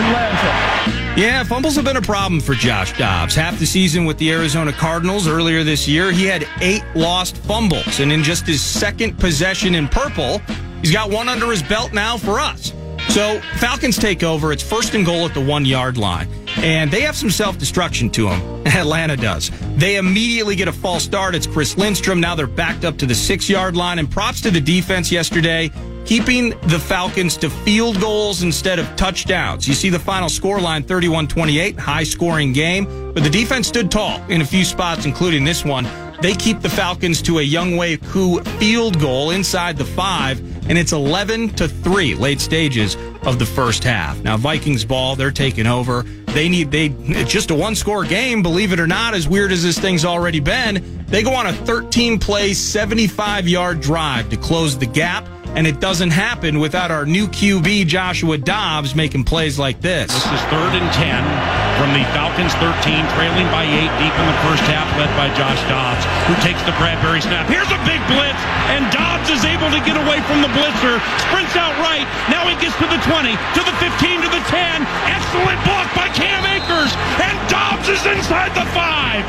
Atlanta. 0.00 1.20
Yeah, 1.20 1.44
fumbles 1.44 1.76
have 1.76 1.84
been 1.84 1.98
a 1.98 2.02
problem 2.02 2.40
for 2.40 2.54
Josh 2.54 2.96
Dobbs. 2.96 3.34
Half 3.34 3.58
the 3.58 3.66
season 3.66 4.06
with 4.06 4.16
the 4.16 4.32
Arizona 4.32 4.72
Cardinals 4.72 5.28
earlier 5.28 5.62
this 5.64 5.86
year, 5.86 6.10
he 6.10 6.24
had 6.24 6.48
eight 6.62 6.82
lost 6.94 7.36
fumbles. 7.36 8.00
And 8.00 8.10
in 8.10 8.22
just 8.22 8.46
his 8.46 8.62
second 8.62 9.18
possession 9.18 9.74
in 9.74 9.86
purple, 9.86 10.38
he's 10.80 10.92
got 10.92 11.10
one 11.10 11.28
under 11.28 11.50
his 11.50 11.62
belt 11.62 11.92
now 11.92 12.16
for 12.16 12.40
us. 12.40 12.72
So 13.10 13.38
Falcons 13.58 13.98
take 13.98 14.22
over. 14.22 14.50
It's 14.50 14.62
first 14.62 14.94
and 14.94 15.04
goal 15.04 15.26
at 15.26 15.34
the 15.34 15.44
one 15.44 15.66
yard 15.66 15.98
line. 15.98 16.26
And 16.58 16.90
they 16.90 17.00
have 17.02 17.16
some 17.16 17.30
self 17.30 17.58
destruction 17.58 18.10
to 18.10 18.28
them. 18.28 18.62
Atlanta 18.66 19.16
does. 19.16 19.50
They 19.76 19.96
immediately 19.96 20.56
get 20.56 20.68
a 20.68 20.72
false 20.72 21.02
start. 21.02 21.34
It's 21.34 21.46
Chris 21.46 21.76
Lindstrom. 21.76 22.20
Now 22.20 22.34
they're 22.34 22.46
backed 22.46 22.84
up 22.84 22.96
to 22.98 23.06
the 23.06 23.14
six 23.14 23.48
yard 23.48 23.76
line. 23.76 23.98
And 23.98 24.10
props 24.10 24.40
to 24.42 24.50
the 24.50 24.60
defense 24.60 25.10
yesterday, 25.10 25.70
keeping 26.04 26.50
the 26.68 26.78
Falcons 26.78 27.36
to 27.38 27.50
field 27.50 28.00
goals 28.00 28.42
instead 28.42 28.78
of 28.78 28.96
touchdowns. 28.96 29.66
You 29.66 29.74
see 29.74 29.88
the 29.88 29.98
final 29.98 30.28
score 30.28 30.60
line 30.60 30.82
31 30.82 31.28
28, 31.28 31.78
high 31.78 32.04
scoring 32.04 32.52
game. 32.52 33.12
But 33.12 33.22
the 33.22 33.30
defense 33.30 33.68
stood 33.68 33.90
tall 33.90 34.22
in 34.30 34.40
a 34.40 34.44
few 34.44 34.64
spots, 34.64 35.06
including 35.06 35.44
this 35.44 35.64
one. 35.64 35.86
They 36.20 36.34
keep 36.34 36.60
the 36.60 36.70
Falcons 36.70 37.20
to 37.22 37.40
a 37.40 37.46
Younghoe 37.46 38.02
Koo 38.10 38.40
field 38.58 38.98
goal 38.98 39.30
inside 39.30 39.76
the 39.76 39.84
five, 39.84 40.40
and 40.70 40.78
it's 40.78 40.92
11 40.92 41.50
to 41.50 41.68
3 41.68 42.14
late 42.14 42.40
stages 42.40 42.96
of 43.24 43.38
the 43.38 43.44
first 43.46 43.84
half. 43.84 44.22
Now 44.22 44.36
Vikings 44.36 44.84
ball, 44.84 45.16
they're 45.16 45.30
taking 45.30 45.66
over. 45.66 46.04
They 46.34 46.48
need 46.48 46.72
they 46.72 46.86
it's 46.86 47.30
just 47.30 47.50
a 47.50 47.54
one 47.54 47.76
score 47.76 48.04
game, 48.04 48.42
believe 48.42 48.72
it 48.72 48.80
or 48.80 48.88
not, 48.88 49.14
as 49.14 49.28
weird 49.28 49.52
as 49.52 49.62
this 49.62 49.78
thing's 49.78 50.04
already 50.04 50.40
been. 50.40 51.04
They 51.06 51.22
go 51.22 51.32
on 51.32 51.46
a 51.46 51.52
13 51.52 52.18
play, 52.18 52.54
75 52.54 53.46
yard 53.46 53.80
drive 53.80 54.30
to 54.30 54.36
close 54.36 54.76
the 54.76 54.86
gap 54.86 55.28
and 55.54 55.66
it 55.66 55.80
doesn't 55.80 56.10
happen 56.10 56.58
without 56.58 56.90
our 56.90 57.06
new 57.06 57.28
QB 57.28 57.86
Joshua 57.86 58.36
Dobbs 58.36 58.96
making 58.96 59.24
plays 59.24 59.58
like 59.58 59.80
this. 59.80 60.12
This 60.12 60.24
is 60.24 60.40
third 60.42 60.74
and 60.74 60.92
10 60.92 61.73
from 61.78 61.90
the 61.90 62.04
Falcons 62.14 62.54
13, 62.62 62.70
trailing 63.18 63.48
by 63.50 63.66
8 63.66 63.90
deep 63.98 64.14
in 64.14 64.26
the 64.26 64.38
first 64.46 64.62
half, 64.70 64.86
led 64.98 65.10
by 65.18 65.26
Josh 65.34 65.58
Dobbs, 65.66 66.04
who 66.30 66.34
takes 66.44 66.62
the 66.62 66.74
Bradbury 66.78 67.20
snap. 67.20 67.50
Here's 67.50 67.70
a 67.70 67.80
big 67.82 67.98
blitz, 68.06 68.38
and 68.70 68.86
Dobbs 68.94 69.30
is 69.30 69.42
able 69.42 69.70
to 69.74 69.80
get 69.82 69.98
away 69.98 70.22
from 70.28 70.42
the 70.42 70.50
blitzer, 70.54 71.02
sprints 71.26 71.56
out 71.58 71.74
right. 71.82 72.06
Now 72.30 72.46
he 72.46 72.54
gets 72.62 72.76
to 72.78 72.86
the 72.86 73.00
20, 73.02 73.34
to 73.34 73.62
the 73.66 73.74
15, 73.82 74.22
to 74.22 74.30
the 74.30 74.42
10. 74.46 74.86
Excellent 75.10 75.58
block 75.66 75.90
by 75.98 76.08
Cam 76.14 76.46
Akers, 76.46 76.94
and 77.18 77.34
Dobbs 77.50 77.90
is 77.90 78.02
inside 78.06 78.54
the 78.54 78.66
5. 78.70 79.24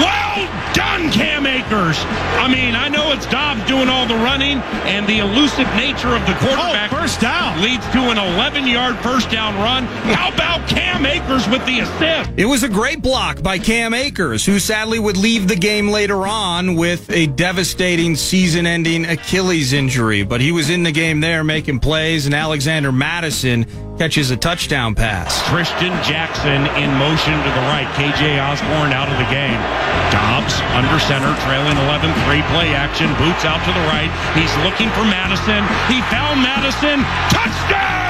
Well 0.00 0.26
done, 0.72 1.10
Cam 1.10 1.46
Akers. 1.46 1.96
I 2.36 2.48
mean, 2.48 2.76
I 2.76 2.88
know 2.88 3.12
it's 3.12 3.26
Dobbs 3.26 3.64
doing 3.66 3.88
all 3.88 4.06
the 4.06 4.16
running, 4.16 4.58
and 4.84 5.06
the 5.06 5.18
elusive 5.18 5.68
nature 5.74 6.14
of 6.14 6.24
the 6.26 6.36
quarterback 6.40 6.92
oh, 6.92 7.00
first 7.00 7.20
down. 7.20 7.60
leads 7.62 7.86
to 7.92 8.12
an 8.12 8.18
11 8.18 8.66
yard 8.66 8.96
first 8.98 9.30
down 9.30 9.56
run. 9.56 9.84
How 10.12 10.32
about 10.32 10.68
Cam 10.68 11.06
Akers 11.06 11.48
with 11.48 11.64
the 11.66 11.80
assist? 11.80 12.30
It 12.36 12.46
was 12.46 12.62
a 12.62 12.68
great 12.68 13.02
block 13.02 13.42
by 13.42 13.58
Cam 13.58 13.92
Akers, 13.92 14.46
who 14.46 14.58
sadly 14.58 14.98
would 14.98 15.16
leave 15.16 15.48
the 15.48 15.56
game 15.56 15.88
later 15.88 16.26
on 16.26 16.76
with 16.76 17.10
a 17.10 17.26
devastating 17.26 18.16
season 18.16 18.66
ending 18.66 19.04
Achilles 19.04 19.72
injury. 19.72 20.22
But 20.22 20.40
he 20.40 20.52
was 20.52 20.70
in 20.70 20.82
the 20.82 20.92
game 20.92 21.20
there 21.20 21.44
making 21.44 21.80
plays, 21.80 22.26
and 22.26 22.34
Alexander 22.34 22.92
Mattison 22.92 23.66
catches 23.98 24.30
a 24.30 24.36
touchdown 24.36 24.94
pass. 24.94 25.42
Christian 25.48 25.92
Jackson 26.04 26.66
in 26.76 26.92
motion 26.96 27.32
to 27.32 27.50
the 27.50 27.64
right. 27.72 27.88
KJ 27.96 28.38
Osborn 28.40 28.92
out 28.92 29.08
of 29.08 29.16
the 29.18 29.28
game. 29.32 29.60
Dobbs 30.12 30.60
under 30.76 31.00
center, 31.00 31.34
trailing 31.48 31.76
11 31.88 32.12
3 32.28 32.42
play 32.52 32.74
action. 32.74 33.08
Boots 33.16 33.44
out 33.44 33.64
to 33.64 33.72
the 33.72 33.84
right. 33.88 34.12
He's 34.36 34.52
looking 34.62 34.90
for 34.92 35.04
Mattison. 35.04 35.64
He 35.88 36.00
found 36.12 36.42
Mattison. 36.42 37.02
Touchdown! 37.32 38.06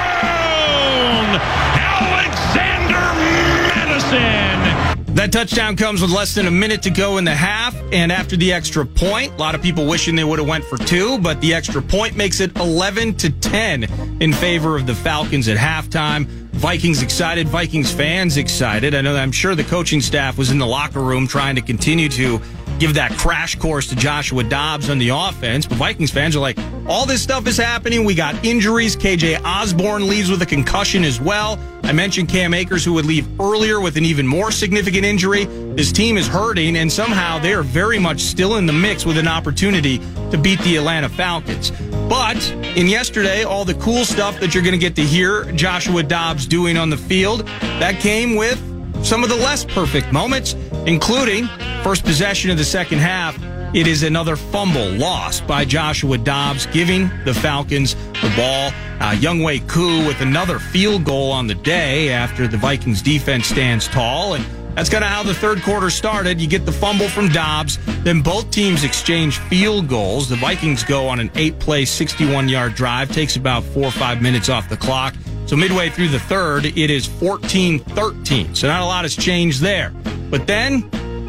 Mattison! 4.10 5.14
That 5.14 5.32
touchdown 5.32 5.76
comes 5.76 6.02
with 6.02 6.10
less 6.10 6.34
than 6.34 6.46
a 6.46 6.50
minute 6.50 6.82
to 6.82 6.90
go 6.90 7.16
in 7.16 7.24
the 7.24 7.34
half, 7.34 7.74
and 7.90 8.12
after 8.12 8.36
the 8.36 8.52
extra 8.52 8.84
point, 8.84 9.32
a 9.32 9.36
lot 9.36 9.54
of 9.54 9.62
people 9.62 9.86
wishing 9.86 10.14
they 10.14 10.24
would 10.24 10.38
have 10.38 10.46
went 10.46 10.64
for 10.64 10.76
two, 10.76 11.18
but 11.18 11.40
the 11.40 11.54
extra 11.54 11.80
point 11.80 12.16
makes 12.16 12.40
it 12.40 12.54
11 12.56 13.14
to 13.14 13.30
10 13.30 13.84
in 14.20 14.32
favor 14.32 14.76
of 14.76 14.86
the 14.86 14.94
Falcons 14.94 15.48
at 15.48 15.56
halftime. 15.56 16.26
Vikings 16.26 17.02
excited, 17.02 17.48
Vikings 17.48 17.90
fans 17.90 18.36
excited. 18.36 18.94
I 18.94 19.00
know 19.00 19.16
I'm 19.16 19.32
sure 19.32 19.54
the 19.54 19.64
coaching 19.64 20.00
staff 20.00 20.36
was 20.36 20.50
in 20.50 20.58
the 20.58 20.66
locker 20.66 21.00
room 21.00 21.26
trying 21.26 21.54
to 21.56 21.62
continue 21.62 22.08
to 22.10 22.40
give 22.78 22.94
that 22.94 23.12
crash 23.12 23.56
course 23.56 23.88
to 23.88 23.96
Joshua 23.96 24.44
Dobbs 24.44 24.90
on 24.90 24.98
the 24.98 25.10
offense. 25.10 25.66
But 25.66 25.78
Vikings 25.78 26.10
fans 26.10 26.36
are 26.36 26.40
like, 26.40 26.58
all 26.86 27.06
this 27.06 27.22
stuff 27.22 27.46
is 27.46 27.56
happening. 27.56 28.04
We 28.04 28.14
got 28.14 28.44
injuries. 28.44 28.96
KJ 28.96 29.42
Osborn 29.44 30.08
leaves 30.08 30.30
with 30.30 30.42
a 30.42 30.46
concussion 30.46 31.04
as 31.04 31.20
well. 31.20 31.58
I 31.82 31.92
mentioned 31.92 32.28
Cam 32.28 32.52
Akers, 32.52 32.84
who 32.84 32.92
would 32.94 33.06
leave 33.06 33.28
earlier 33.40 33.80
with 33.80 33.96
an 33.96 34.04
even 34.04 34.26
more 34.26 34.50
significant 34.50 35.04
injury. 35.04 35.44
This 35.44 35.92
team 35.92 36.16
is 36.16 36.26
hurting, 36.26 36.76
and 36.76 36.90
somehow 36.90 37.38
they 37.38 37.54
are 37.54 37.62
very 37.62 37.98
much 37.98 38.20
still 38.20 38.56
in 38.56 38.66
the 38.66 38.72
mix 38.72 39.06
with 39.06 39.18
an 39.18 39.28
opportunity 39.28 39.98
to 40.30 40.38
beat 40.38 40.60
the 40.60 40.76
Atlanta 40.76 41.08
Falcons. 41.08 41.70
But 42.08 42.50
in 42.76 42.88
yesterday, 42.88 43.44
all 43.44 43.64
the 43.64 43.74
cool 43.74 44.04
stuff 44.04 44.40
that 44.40 44.54
you're 44.54 44.64
going 44.64 44.72
to 44.72 44.78
get 44.78 44.96
to 44.96 45.02
hear 45.02 45.44
Joshua 45.52 46.02
Dobbs 46.02 46.46
doing 46.46 46.76
on 46.76 46.90
the 46.90 46.96
field, 46.96 47.46
that 47.78 48.00
came 48.00 48.34
with 48.34 48.60
some 49.06 49.22
of 49.22 49.28
the 49.28 49.36
less 49.36 49.64
perfect 49.64 50.12
moments, 50.12 50.54
including 50.84 51.46
first 51.84 52.04
possession 52.04 52.50
of 52.50 52.58
the 52.58 52.64
second 52.64 52.98
half. 52.98 53.38
It 53.72 53.86
is 53.86 54.02
another 54.02 54.34
fumble 54.34 54.88
lost 54.88 55.46
by 55.46 55.64
Joshua 55.64 56.18
Dobbs, 56.18 56.66
giving 56.66 57.08
the 57.24 57.32
Falcons 57.32 57.94
the 57.94 58.32
ball. 58.36 58.72
Uh, 58.98 59.14
Younghoe 59.14 59.68
Koo 59.68 60.04
with 60.08 60.20
another 60.22 60.58
field 60.58 61.04
goal 61.04 61.30
on 61.30 61.46
the 61.46 61.54
day 61.54 62.08
after 62.08 62.48
the 62.48 62.56
Vikings 62.56 63.00
defense 63.00 63.46
stands 63.46 63.86
tall. 63.86 64.34
And 64.34 64.44
that's 64.74 64.88
kind 64.88 65.04
of 65.04 65.10
how 65.10 65.22
the 65.22 65.34
third 65.34 65.62
quarter 65.62 65.88
started. 65.88 66.40
You 66.40 66.48
get 66.48 66.66
the 66.66 66.72
fumble 66.72 67.08
from 67.08 67.28
Dobbs, 67.28 67.78
then 68.02 68.22
both 68.22 68.50
teams 68.50 68.82
exchange 68.82 69.38
field 69.38 69.88
goals. 69.88 70.28
The 70.28 70.36
Vikings 70.36 70.82
go 70.82 71.06
on 71.06 71.20
an 71.20 71.30
eight 71.36 71.60
play, 71.60 71.84
61 71.84 72.48
yard 72.48 72.74
drive, 72.74 73.12
takes 73.12 73.36
about 73.36 73.62
four 73.62 73.84
or 73.84 73.92
five 73.92 74.20
minutes 74.20 74.48
off 74.48 74.68
the 74.68 74.76
clock. 74.76 75.14
So 75.46 75.54
midway 75.54 75.90
through 75.90 76.08
the 76.08 76.18
third, 76.18 76.66
it 76.66 76.90
is 76.90 77.06
14 77.06 77.78
13. 77.78 78.54
So 78.54 78.66
not 78.66 78.80
a 78.80 78.84
lot 78.84 79.04
has 79.04 79.14
changed 79.14 79.60
there. 79.60 79.90
But 80.28 80.46
then 80.46 80.88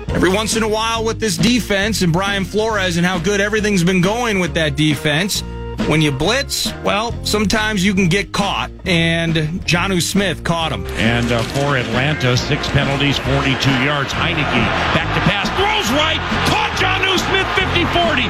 every 0.10 0.30
once 0.30 0.56
in 0.56 0.64
a 0.64 0.68
while 0.68 1.04
with 1.04 1.20
this 1.20 1.38
defense 1.38 2.02
and 2.02 2.12
Brian 2.12 2.44
Flores 2.44 2.98
and 2.98 3.06
how 3.06 3.20
good 3.20 3.40
everything's 3.40 3.84
been 3.84 4.02
going 4.02 4.40
with 4.40 4.56
that 4.56 4.76
defense. 4.76 5.44
When 5.86 6.02
you 6.02 6.12
blitz, 6.12 6.74
well, 6.84 7.14
sometimes 7.24 7.86
you 7.86 7.94
can 7.94 8.10
get 8.10 8.34
caught, 8.34 8.72
and 8.86 9.36
Jonnu 9.64 10.02
Smith 10.02 10.44
caught 10.44 10.74
him. 10.74 10.86
And 10.98 11.32
uh, 11.32 11.42
for 11.44 11.78
Atlanta, 11.78 12.36
six 12.36 12.68
penalties, 12.72 13.18
42 13.20 13.72
yards. 13.86 14.12
Heinicke 14.12 14.68
back 14.92 15.08
to 15.16 15.22
pass, 15.24 15.48
throws 15.56 15.88
right, 15.96 16.20
caught 16.52 16.76
Jonnu 16.76 17.16
Smith 17.32 17.48
50 17.56 17.86
40, 17.96 18.28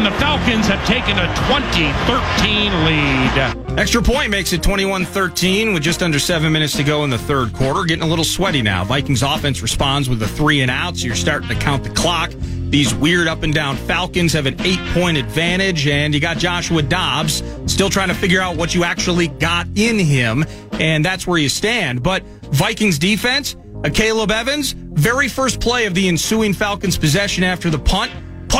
and 0.00 0.14
the 0.14 0.18
Falcons 0.18 0.66
have 0.66 0.82
taken 0.86 1.18
a 1.18 1.26
20 1.46 1.92
13 2.06 2.84
lead. 2.86 3.78
Extra 3.78 4.00
point 4.00 4.30
makes 4.30 4.52
it 4.54 4.62
21 4.62 5.04
13 5.04 5.74
with 5.74 5.82
just 5.82 6.02
under 6.02 6.18
seven 6.18 6.50
minutes 6.52 6.74
to 6.76 6.82
go 6.82 7.04
in 7.04 7.10
the 7.10 7.18
third 7.18 7.52
quarter. 7.52 7.84
Getting 7.84 8.04
a 8.04 8.06
little 8.06 8.24
sweaty 8.24 8.62
now. 8.62 8.82
Vikings 8.82 9.22
offense 9.22 9.60
responds 9.60 10.08
with 10.08 10.22
a 10.22 10.28
three 10.28 10.62
and 10.62 10.70
out, 10.70 10.96
so 10.96 11.06
you're 11.06 11.14
starting 11.14 11.48
to 11.48 11.54
count 11.54 11.84
the 11.84 11.90
clock. 11.90 12.30
These 12.70 12.94
weird 12.94 13.28
up 13.28 13.42
and 13.42 13.52
down 13.52 13.76
Falcons 13.76 14.32
have 14.32 14.46
an 14.46 14.58
eight 14.62 14.80
point 14.94 15.18
advantage, 15.18 15.86
and 15.86 16.14
you 16.14 16.20
got 16.20 16.38
Joshua 16.38 16.80
Dobbs 16.80 17.42
still 17.66 17.90
trying 17.90 18.08
to 18.08 18.14
figure 18.14 18.40
out 18.40 18.56
what 18.56 18.74
you 18.74 18.84
actually 18.84 19.28
got 19.28 19.66
in 19.74 19.98
him, 19.98 20.46
and 20.72 21.04
that's 21.04 21.26
where 21.26 21.38
you 21.38 21.50
stand. 21.50 22.02
But 22.02 22.22
Vikings 22.52 22.98
defense, 22.98 23.54
Akayleb 23.82 24.30
Evans, 24.30 24.72
very 24.72 25.28
first 25.28 25.60
play 25.60 25.84
of 25.84 25.94
the 25.94 26.08
ensuing 26.08 26.54
Falcons 26.54 26.96
possession 26.96 27.44
after 27.44 27.68
the 27.68 27.78
punt, 27.78 28.10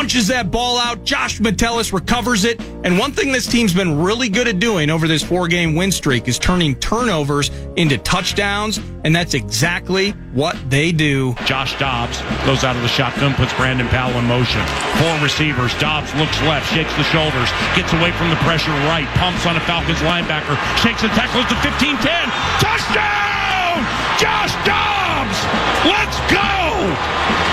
punches 0.00 0.28
that 0.28 0.50
ball 0.50 0.78
out. 0.78 1.04
Josh 1.04 1.40
Metellus 1.40 1.92
recovers 1.92 2.47
it. 2.47 2.59
And 2.85 2.99
one 2.99 3.12
thing 3.12 3.33
this 3.33 3.47
team's 3.47 3.75
been 3.75 4.00
really 4.00 4.30
good 4.30 4.49
at 4.49 4.59
doing 4.59 4.88
over 4.88 5.07
this 5.07 5.23
four 5.23 5.47
game 5.47 5.75
win 5.75 5.92
streak 5.92 6.26
is 6.26 6.38
turning 6.38 6.75
turnovers 6.76 7.50
into 7.76 7.99
touchdowns. 7.99 8.80
And 9.04 9.14
that's 9.14 9.35
exactly 9.35 10.12
what 10.33 10.57
they 10.71 10.90
do. 10.90 11.35
Josh 11.45 11.78
Dobbs 11.78 12.16
goes 12.47 12.64
out 12.64 12.76
of 12.76 12.83
the 12.83 12.88
shotgun, 12.88 13.35
puts 13.35 13.52
Brandon 13.61 13.88
Powell 13.88 14.19
in 14.19 14.25
motion. 14.25 14.64
Four 14.97 15.21
receivers. 15.21 15.76
Dobbs 15.76 16.14
looks 16.14 16.40
left, 16.49 16.73
shakes 16.73 16.97
the 16.97 17.04
shoulders, 17.04 17.52
gets 17.76 17.92
away 17.92 18.11
from 18.12 18.30
the 18.30 18.40
pressure 18.40 18.73
right, 18.88 19.07
pumps 19.21 19.45
on 19.45 19.57
a 19.57 19.61
Falcons 19.69 20.00
linebacker, 20.00 20.57
shakes 20.80 21.02
and 21.04 21.12
tackles 21.12 21.45
to 21.52 21.57
15 21.61 22.00
10. 22.00 22.09
Touchdown! 22.57 23.85
Josh 24.16 24.57
Dobbs! 24.64 25.45
Let's 25.85 26.16
go! 26.33 27.50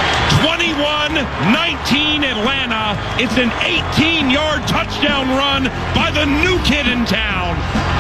21 0.78 1.14
19 1.54 2.24
Atlanta. 2.24 2.96
It's 3.18 3.36
an 3.38 3.52
18 3.64 4.30
yard 4.30 4.62
touchdown 4.68 5.28
run 5.30 5.64
by 5.96 6.12
the 6.12 6.26
new 6.26 6.60
kid 6.66 6.88
in 6.88 7.04
town, 7.06 7.56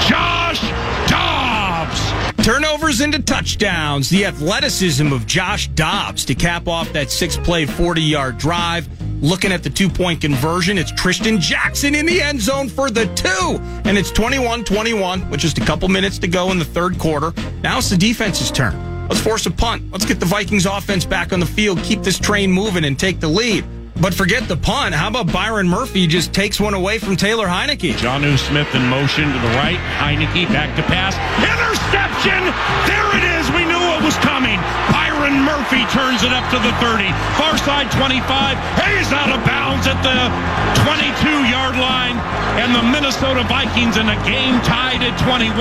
Josh 0.08 0.62
Dobbs. 1.10 2.46
Turnovers 2.46 3.02
into 3.02 3.20
touchdowns. 3.20 4.10
The 4.10 4.26
athleticism 4.26 5.12
of 5.12 5.26
Josh 5.26 5.70
Dobbs 5.70 6.24
to 6.26 6.36
cap 6.36 6.68
off 6.68 6.94
that 6.94 7.10
six 7.10 7.36
play, 7.36 7.66
40 7.66 8.02
yard 8.02 8.38
drive. 8.38 8.88
Looking 9.24 9.52
at 9.52 9.64
the 9.64 9.72
two 9.72 9.90
point 9.90 10.22
conversion, 10.22 10.78
it's 10.78 10.92
Trishton 10.92 11.40
Jackson 11.40 11.96
in 11.96 12.06
the 12.06 12.22
end 12.22 12.40
zone 12.40 12.70
for 12.70 12.92
the 12.92 13.08
two. 13.16 13.58
And 13.90 13.98
it's 13.98 14.12
21 14.12 14.66
21 14.66 15.28
with 15.32 15.40
just 15.40 15.58
a 15.58 15.66
couple 15.66 15.90
minutes 15.90 16.20
to 16.20 16.28
go 16.28 16.52
in 16.52 16.60
the 16.60 16.66
third 16.66 17.00
quarter. 17.00 17.34
Now 17.64 17.80
it's 17.80 17.90
the 17.90 17.98
defense's 17.98 18.52
turn. 18.52 18.87
Let's 19.10 19.22
force 19.22 19.46
a 19.46 19.52
punt. 19.52 19.84
Let's 19.92 20.06
get 20.06 20.20
the 20.20 20.26
Vikings 20.26 20.66
offense 20.66 21.06
back 21.06 21.32
on 21.32 21.40
the 21.40 21.46
field, 21.46 21.82
keep 21.84 22.02
this 22.02 22.20
train 22.20 22.52
moving, 22.52 22.84
and 22.84 23.00
take 23.00 23.20
the 23.20 23.28
lead. 23.28 23.66
But 24.00 24.14
forget 24.14 24.48
the 24.48 24.58
punt. 24.58 24.94
How 24.94 25.08
about 25.08 25.32
Byron 25.34 25.68
Murphy 25.68 26.06
just 26.06 26.34
takes 26.34 26.60
one 26.60 26.76
away 26.76 27.00
from 27.00 27.16
Taylor 27.16 27.48
Heinicke? 27.48 27.98
Jonnu 27.98 28.38
Smith 28.38 28.70
in 28.76 28.86
motion 28.86 29.26
to 29.26 29.40
the 29.40 29.54
right. 29.58 29.80
Heinicke 29.98 30.46
back 30.54 30.76
to 30.78 30.84
pass. 30.84 31.18
Interception! 31.42 32.46
There 32.86 33.10
it 33.18 33.26
is. 33.42 33.50
We 33.58 33.66
knew 33.66 33.82
it 33.98 34.04
was 34.06 34.14
coming. 34.22 34.62
Byron 34.94 35.42
Murphy 35.42 35.82
turns 35.90 36.22
it 36.22 36.30
up 36.30 36.46
to 36.54 36.60
the 36.62 36.74
30. 36.78 37.10
Far 37.42 37.58
side 37.66 37.90
25. 37.98 38.22
He's 38.86 39.10
out 39.10 39.34
of 39.34 39.42
bounds 39.48 39.90
at 39.90 39.98
the 40.06 40.30
22 40.86 41.50
yard 41.50 41.74
line. 41.82 42.22
And 42.62 42.76
the 42.76 42.84
Minnesota 42.86 43.44
Vikings 43.50 43.98
in 43.98 44.10
a 44.10 44.20
game 44.30 44.62
tied 44.62 45.02
at 45.02 45.18
21 45.26 45.58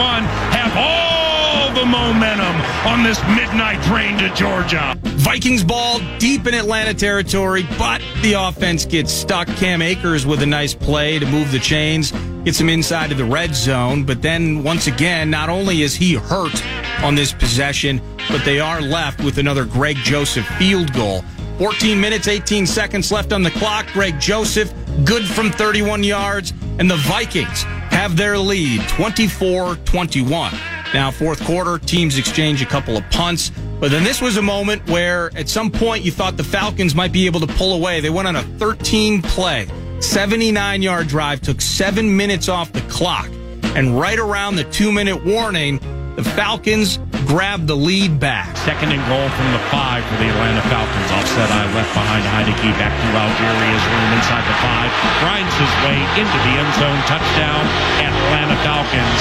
have 0.53 0.76
all 0.76 1.36
the 1.76 1.85
momentum 1.85 2.56
on 2.87 3.02
this 3.02 3.21
midnight 3.37 3.83
train 3.83 4.16
to 4.16 4.35
Georgia. 4.35 4.97
Vikings 5.02 5.62
ball 5.62 6.00
deep 6.18 6.47
in 6.47 6.54
Atlanta 6.54 6.95
territory, 6.95 7.68
but 7.78 8.00
the 8.23 8.33
offense 8.33 8.87
gets 8.87 9.12
stuck. 9.12 9.47
Cam 9.47 9.83
Akers 9.83 10.25
with 10.25 10.40
a 10.40 10.47
nice 10.47 10.73
play 10.73 11.18
to 11.18 11.26
move 11.26 11.52
the 11.52 11.59
chains, 11.59 12.12
gets 12.45 12.59
him 12.59 12.71
inside 12.71 13.12
of 13.12 13.18
the 13.18 13.25
red 13.26 13.54
zone. 13.54 14.04
But 14.04 14.23
then 14.23 14.62
once 14.62 14.87
again, 14.87 15.28
not 15.28 15.50
only 15.50 15.83
is 15.83 15.95
he 15.95 16.14
hurt 16.14 16.64
on 17.04 17.14
this 17.14 17.35
possession, 17.35 18.00
but 18.30 18.42
they 18.47 18.59
are 18.59 18.80
left 18.80 19.23
with 19.23 19.37
another 19.37 19.66
Greg 19.66 19.97
Joseph 19.99 20.47
field 20.56 20.95
goal. 20.95 21.23
14 21.59 22.00
minutes, 22.00 22.26
18 22.26 22.66
seconds 22.66 23.12
left 23.12 23.35
on 23.35 23.42
the 23.42 23.50
clock. 23.50 23.87
Greg 23.92 24.18
Joseph, 24.18 24.73
good 25.04 25.26
from 25.26 25.50
31 25.50 26.02
yards, 26.04 26.54
and 26.78 26.90
the 26.90 26.97
Vikings 26.97 27.64
have 27.90 28.16
their 28.16 28.38
lead 28.38 28.80
24 28.88 29.76
21. 29.76 30.75
Now, 30.95 31.11
fourth 31.11 31.45
quarter, 31.45 31.78
teams 31.78 32.19
exchange 32.19 32.62
a 32.62 32.66
couple 32.66 32.97
of 32.97 33.09
punts. 33.11 33.50
But 33.81 33.90
then 33.90 34.05
this 34.05 34.23
was 34.23 34.38
a 34.38 34.43
moment 34.43 34.88
where 34.88 35.31
at 35.37 35.49
some 35.49 35.71
point 35.71 36.05
you 36.05 36.11
thought 36.11 36.37
the 36.37 36.45
Falcons 36.45 36.95
might 36.95 37.12
be 37.12 37.26
able 37.26 37.40
to 37.40 37.47
pull 37.47 37.75
away. 37.75 38.00
They 38.00 38.11
went 38.11 38.26
on 38.26 38.37
a 38.37 38.43
13 38.43 39.21
play, 39.21 39.69
79 40.00 40.81
yard 40.83 41.09
drive, 41.09 41.43
took 41.43 41.61
seven 41.61 42.16
minutes 42.16 42.49
off 42.49 42.73
the 42.73 42.81
clock. 42.83 43.28
And 43.75 43.99
right 43.99 44.19
around 44.19 44.57
the 44.57 44.64
two 44.64 44.90
minute 44.90 45.23
warning, 45.25 45.78
the 46.16 46.25
Falcons 46.25 46.99
grabbed 47.26 47.66
the 47.66 47.76
lead 47.76 48.18
back. 48.23 48.56
Second 48.56 48.95
and 48.95 49.02
goal 49.11 49.28
from 49.35 49.49
the 49.50 49.59
five 49.68 50.06
for 50.06 50.16
the 50.23 50.30
Atlanta 50.30 50.62
Falcons. 50.71 51.11
Offset 51.11 51.50
I 51.50 51.66
left 51.75 51.90
behind 51.92 52.23
Heinicke 52.23 52.71
back 52.78 52.95
to 52.95 53.09
Algeria's 53.11 53.87
room 53.90 54.11
inside 54.14 54.47
the 54.47 54.56
five. 54.62 54.88
Grinds 55.21 55.54
his 55.59 55.73
way 55.83 55.99
into 56.14 56.38
the 56.47 56.54
end 56.54 56.73
zone. 56.78 57.00
Touchdown, 57.11 57.62
Atlanta 57.99 58.56
Falcons. 58.62 59.21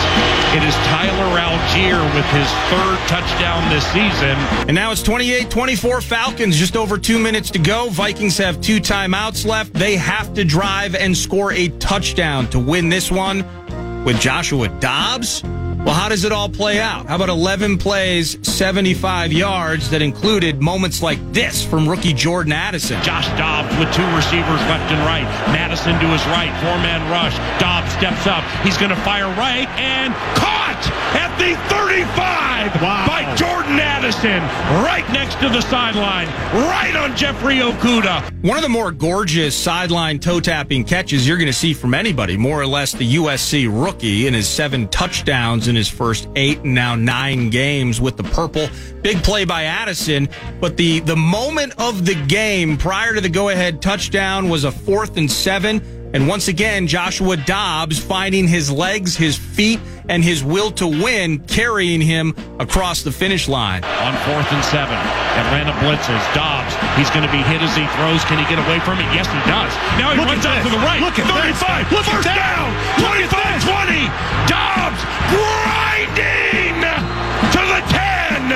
It 0.53 0.63
is 0.63 0.75
Tyler 0.87 1.33
Allgeier 1.33 2.01
with 2.13 2.25
his 2.29 2.49
third 2.69 2.97
touchdown 3.09 3.67
this 3.73 3.85
season. 3.89 4.37
And 4.69 4.75
now 4.75 4.91
it's 4.91 5.03
28 5.03 5.49
24 5.49 6.01
Falcons, 6.01 6.55
just 6.55 6.77
over 6.77 6.97
two 6.97 7.19
minutes 7.19 7.49
to 7.51 7.59
go. 7.59 7.89
Vikings 7.89 8.37
have 8.37 8.61
two 8.61 8.79
timeouts 8.79 9.45
left. 9.45 9.73
They 9.73 9.97
have 9.97 10.33
to 10.35 10.45
drive 10.45 10.95
and 10.95 11.17
score 11.17 11.51
a 11.51 11.69
touchdown 11.79 12.47
to 12.51 12.59
win 12.59 12.89
this 12.89 13.11
one 13.11 13.43
with 14.05 14.19
Joshua 14.19 14.69
Dobbs. 14.79 15.43
Well, 15.85 15.93
how 15.93 16.09
does 16.09 16.23
it 16.23 16.31
all 16.31 16.49
play 16.49 16.79
out? 16.79 17.05
How 17.05 17.15
about 17.15 17.29
11 17.29 17.77
plays, 17.77 18.39
75 18.41 19.31
yards 19.31 19.91
that 19.91 20.01
included 20.01 20.59
moments 20.59 21.03
like 21.03 21.19
this 21.31 21.63
from 21.63 21.87
rookie 21.87 22.11
Jordan 22.11 22.53
Addison? 22.53 22.99
Josh 23.03 23.27
Dobbs 23.37 23.69
with 23.77 23.93
two 23.93 24.07
receivers 24.15 24.61
left 24.65 24.91
and 24.91 24.99
right. 25.05 25.29
Mattison 25.53 25.93
to 25.99 26.07
his 26.07 26.25
right, 26.25 26.49
four 26.59 26.75
man 26.81 27.05
rush. 27.11 27.37
Dobbs 27.61 27.91
steps 27.93 28.25
up. 28.25 28.43
He's 28.65 28.79
going 28.79 28.89
to 28.89 29.01
fire 29.05 29.29
right 29.37 29.69
and 29.77 30.11
caught 30.33 30.64
at 31.15 31.35
the 31.37 31.55
35 31.69 32.81
Wow. 32.81 33.05
by 33.07 33.35
Jordan 33.35 33.79
Addison, 33.79 34.41
right 34.83 35.07
next 35.13 35.35
to 35.39 35.49
the 35.49 35.61
sideline, 35.61 36.27
right 36.53 36.95
on 36.95 37.15
Jeffrey 37.15 37.57
Okudah. 37.57 38.43
One 38.43 38.57
of 38.57 38.63
the 38.63 38.69
more 38.69 38.91
gorgeous 38.91 39.55
sideline 39.55 40.19
toe 40.19 40.39
tapping 40.39 40.83
catches 40.83 41.27
you're 41.27 41.37
going 41.37 41.45
to 41.45 41.53
see 41.53 41.73
from 41.73 41.93
anybody, 41.93 42.37
more 42.37 42.59
or 42.59 42.65
less 42.65 42.91
the 42.91 43.15
USC 43.15 43.67
rookie 43.71 44.25
in 44.25 44.33
his 44.33 44.47
seven 44.47 44.87
touchdowns 44.87 45.67
in 45.67 45.75
his 45.75 45.87
first 45.87 46.27
eight 46.35 46.59
and 46.59 46.73
now 46.73 46.95
nine 46.95 47.49
games 47.51 48.01
with 48.01 48.17
the 48.17 48.23
purple. 48.23 48.67
Big 49.03 49.21
play 49.23 49.45
by 49.45 49.65
Addison, 49.65 50.27
but 50.59 50.75
the, 50.75 51.01
the 51.01 51.15
moment 51.15 51.73
of 51.77 52.05
the 52.05 52.15
game 52.25 52.77
prior 52.77 53.13
to 53.13 53.21
the 53.21 53.29
go 53.29 53.49
ahead 53.49 53.81
touchdown 53.81 54.49
was 54.49 54.63
a 54.63 54.71
fourth 54.71 55.17
and 55.17 55.31
seven. 55.31 55.81
And 56.13 56.27
once 56.27 56.47
again, 56.47 56.87
Joshua 56.87 57.35
Dobbs 57.35 57.99
finding 57.99 58.47
his 58.47 58.71
legs, 58.71 59.15
his 59.17 59.37
feet, 59.37 59.79
and 60.09 60.23
his 60.23 60.43
will 60.43 60.71
to 60.71 60.87
win, 60.87 61.39
carrying 61.47 62.01
him 62.01 62.35
across 62.59 63.01
the 63.03 63.11
finish 63.11 63.47
line. 63.47 63.83
On 63.83 64.13
fourth 64.25 64.47
and 64.51 64.63
seven, 64.65 64.95
Atlanta 65.39 65.71
blitzes. 65.83 66.21
Dobbs, 66.33 66.73
he's 66.97 67.09
going 67.11 67.25
to 67.25 67.31
be 67.31 67.41
hit 67.43 67.61
as 67.61 67.75
he 67.75 67.85
throws. 67.97 68.23
Can 68.25 68.37
he 68.37 68.45
get 68.47 68.59
away 68.59 68.79
from 68.81 68.99
it? 68.99 69.07
Yes, 69.13 69.25
he 69.27 69.39
does. 69.49 69.71
Now 69.97 70.11
he 70.13 70.19
Look 70.19 70.29
runs 70.29 70.45
at 70.45 70.57
out 70.57 70.63
to 70.63 70.71
the 70.71 70.81
right. 70.83 71.01
Look 71.01 71.17
at 71.19 71.25
35. 71.25 71.89
this. 71.89 71.97
Look 71.97 72.07
at 72.07 72.21
first 72.21 72.27
that. 72.29 72.37
down. 72.37 72.69
25 73.01 73.65
20. 73.65 74.05
Dobbs 74.49 75.01
grinding 75.33 76.79
to 77.55 77.61
the 77.65 77.81
10. 77.89 78.51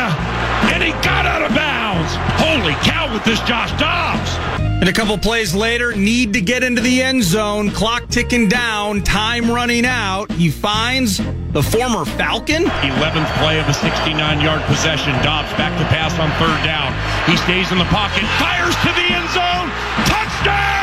And 0.73 0.83
he 0.83 0.91
got 1.01 1.25
out 1.25 1.41
of 1.41 1.51
bounds. 1.55 2.11
Holy 2.37 2.73
cow 2.85 3.11
with 3.13 3.23
this 3.25 3.39
Josh 3.41 3.71
Dobbs. 3.79 4.58
And 4.79 4.87
a 4.87 4.93
couple 4.93 5.17
plays 5.17 5.53
later, 5.53 5.93
need 5.93 6.31
to 6.33 6.41
get 6.41 6.63
into 6.63 6.81
the 6.81 7.01
end 7.01 7.21
zone, 7.21 7.69
clock 7.69 8.07
ticking 8.07 8.47
down, 8.47 9.03
time 9.03 9.51
running 9.51 9.85
out. 9.85 10.31
He 10.31 10.49
finds 10.49 11.17
the 11.51 11.61
former 11.61 12.05
Falcon. 12.05 12.63
11th 12.63 13.37
play 13.39 13.59
of 13.59 13.67
a 13.67 13.73
69 13.73 14.39
yard 14.39 14.61
possession. 14.63 15.11
Dobbs 15.21 15.51
back 15.57 15.77
to 15.79 15.85
pass 15.85 16.17
on 16.17 16.29
third 16.39 16.63
down. 16.63 16.95
He 17.29 17.35
stays 17.43 17.73
in 17.73 17.77
the 17.77 17.91
pocket, 17.91 18.23
fires 18.39 18.75
to 18.75 18.91
the 18.95 19.13
end 19.13 19.29
zone. 19.31 19.69
Touchdown! 20.07 20.78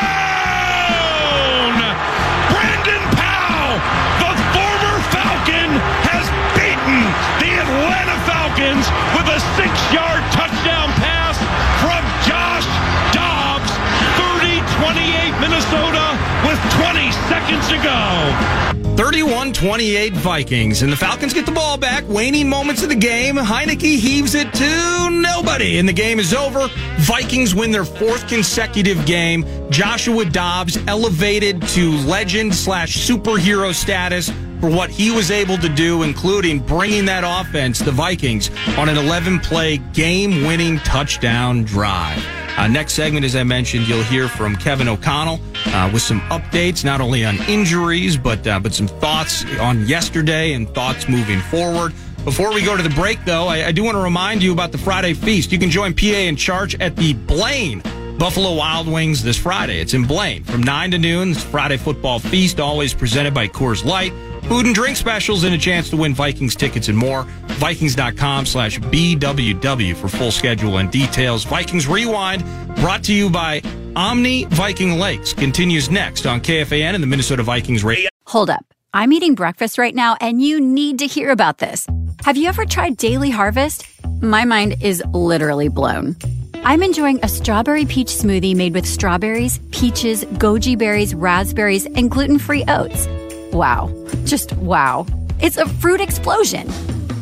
Go. 17.69 18.93
31 18.97 19.53
28 19.53 20.13
Vikings. 20.13 20.81
And 20.81 20.91
the 20.91 20.95
Falcons 20.95 21.33
get 21.33 21.45
the 21.45 21.51
ball 21.51 21.77
back. 21.77 22.03
Waning 22.07 22.49
moments 22.49 22.81
of 22.81 22.89
the 22.89 22.95
game. 22.95 23.35
Heinicke 23.35 23.97
heaves 23.97 24.35
it 24.35 24.51
to 24.53 25.09
nobody. 25.11 25.77
And 25.77 25.87
the 25.87 25.93
game 25.93 26.19
is 26.19 26.33
over. 26.33 26.67
Vikings 26.99 27.53
win 27.53 27.71
their 27.71 27.85
fourth 27.85 28.27
consecutive 28.27 29.05
game. 29.05 29.45
Joshua 29.69 30.25
Dobbs 30.25 30.77
elevated 30.87 31.61
to 31.69 31.91
legend 32.07 32.55
slash 32.55 32.97
superhero 32.97 33.73
status 33.73 34.29
for 34.59 34.69
what 34.69 34.89
he 34.89 35.11
was 35.11 35.29
able 35.29 35.57
to 35.57 35.69
do, 35.69 36.03
including 36.03 36.59
bringing 36.59 37.05
that 37.05 37.23
offense, 37.23 37.79
the 37.79 37.91
Vikings, 37.91 38.49
on 38.77 38.89
an 38.89 38.97
11 38.97 39.39
play 39.41 39.77
game 39.77 40.43
winning 40.43 40.79
touchdown 40.79 41.63
drive. 41.63 42.36
Uh, 42.57 42.67
next 42.67 42.93
segment, 42.93 43.23
as 43.23 43.35
I 43.35 43.43
mentioned, 43.43 43.87
you'll 43.87 44.03
hear 44.03 44.27
from 44.27 44.55
Kevin 44.55 44.87
O'Connell 44.87 45.39
uh, 45.67 45.89
with 45.93 46.01
some 46.01 46.21
updates, 46.21 46.83
not 46.83 47.01
only 47.01 47.23
on 47.23 47.37
injuries, 47.47 48.17
but 48.17 48.45
uh, 48.47 48.59
but 48.59 48.73
some 48.73 48.87
thoughts 48.87 49.45
on 49.59 49.85
yesterday 49.87 50.53
and 50.53 50.67
thoughts 50.69 51.07
moving 51.07 51.39
forward. 51.39 51.93
Before 52.25 52.53
we 52.53 52.61
go 52.65 52.75
to 52.75 52.83
the 52.83 52.89
break, 52.89 53.23
though, 53.25 53.47
I, 53.47 53.67
I 53.67 53.71
do 53.71 53.83
want 53.83 53.95
to 53.95 54.01
remind 54.01 54.43
you 54.43 54.51
about 54.51 54.71
the 54.71 54.77
Friday 54.77 55.13
Feast. 55.13 55.51
You 55.51 55.59
can 55.59 55.69
join 55.69 55.93
PA 55.93 56.07
in 56.07 56.35
charge 56.35 56.75
at 56.81 56.95
the 56.95 57.13
Blaine 57.13 57.81
Buffalo 58.17 58.55
Wild 58.55 58.87
Wings 58.87 59.21
this 59.21 59.37
Friday. 59.37 59.79
It's 59.79 59.93
in 59.93 60.05
Blaine 60.05 60.43
from 60.43 60.63
9 60.63 60.91
to 60.91 60.97
noon. 60.97 61.31
It's 61.31 61.43
Friday 61.43 61.77
Football 61.77 62.17
Feast, 62.19 62.59
always 62.59 62.93
presented 62.93 63.33
by 63.33 63.47
Coors 63.47 63.85
Light. 63.85 64.11
Food 64.47 64.65
and 64.65 64.73
drink 64.73 64.95
specials 64.95 65.43
and 65.43 65.53
a 65.53 65.57
chance 65.57 65.89
to 65.89 65.97
win 65.97 66.13
Vikings 66.13 66.55
tickets 66.55 66.87
and 66.87 66.97
more. 66.97 67.23
Vikings.com 67.59 68.45
slash 68.45 68.79
BWW 68.79 69.93
for 69.95 70.07
full 70.07 70.31
schedule 70.31 70.77
and 70.77 70.89
details. 70.89 71.43
Vikings 71.43 71.85
Rewind 71.85 72.45
brought 72.77 73.03
to 73.05 73.13
you 73.13 73.29
by 73.29 73.61
Omni 73.97 74.45
Viking 74.45 74.93
Lakes 74.93 75.33
continues 75.33 75.89
next 75.89 76.25
on 76.25 76.39
KFAN 76.39 76.93
and 76.93 77.03
the 77.03 77.07
Minnesota 77.07 77.43
Vikings 77.43 77.83
radio. 77.83 78.09
Hold 78.27 78.49
up. 78.49 78.63
I'm 78.93 79.11
eating 79.11 79.35
breakfast 79.35 79.77
right 79.77 79.93
now 79.93 80.15
and 80.21 80.41
you 80.41 80.61
need 80.61 80.99
to 80.99 81.07
hear 81.07 81.31
about 81.31 81.57
this. 81.57 81.85
Have 82.23 82.37
you 82.37 82.47
ever 82.47 82.65
tried 82.65 82.95
Daily 82.95 83.29
Harvest? 83.29 83.85
My 84.21 84.45
mind 84.45 84.81
is 84.81 85.03
literally 85.13 85.67
blown. 85.67 86.15
I'm 86.63 86.83
enjoying 86.83 87.19
a 87.21 87.27
strawberry 87.27 87.85
peach 87.85 88.07
smoothie 88.07 88.55
made 88.55 88.73
with 88.73 88.85
strawberries, 88.85 89.59
peaches, 89.71 90.23
goji 90.23 90.77
berries, 90.77 91.13
raspberries, 91.13 91.85
and 91.85 92.09
gluten 92.09 92.39
free 92.39 92.63
oats. 92.67 93.07
Wow. 93.51 93.91
Just 94.25 94.53
wow. 94.57 95.05
It's 95.41 95.57
a 95.57 95.67
fruit 95.67 96.01
explosion. 96.01 96.69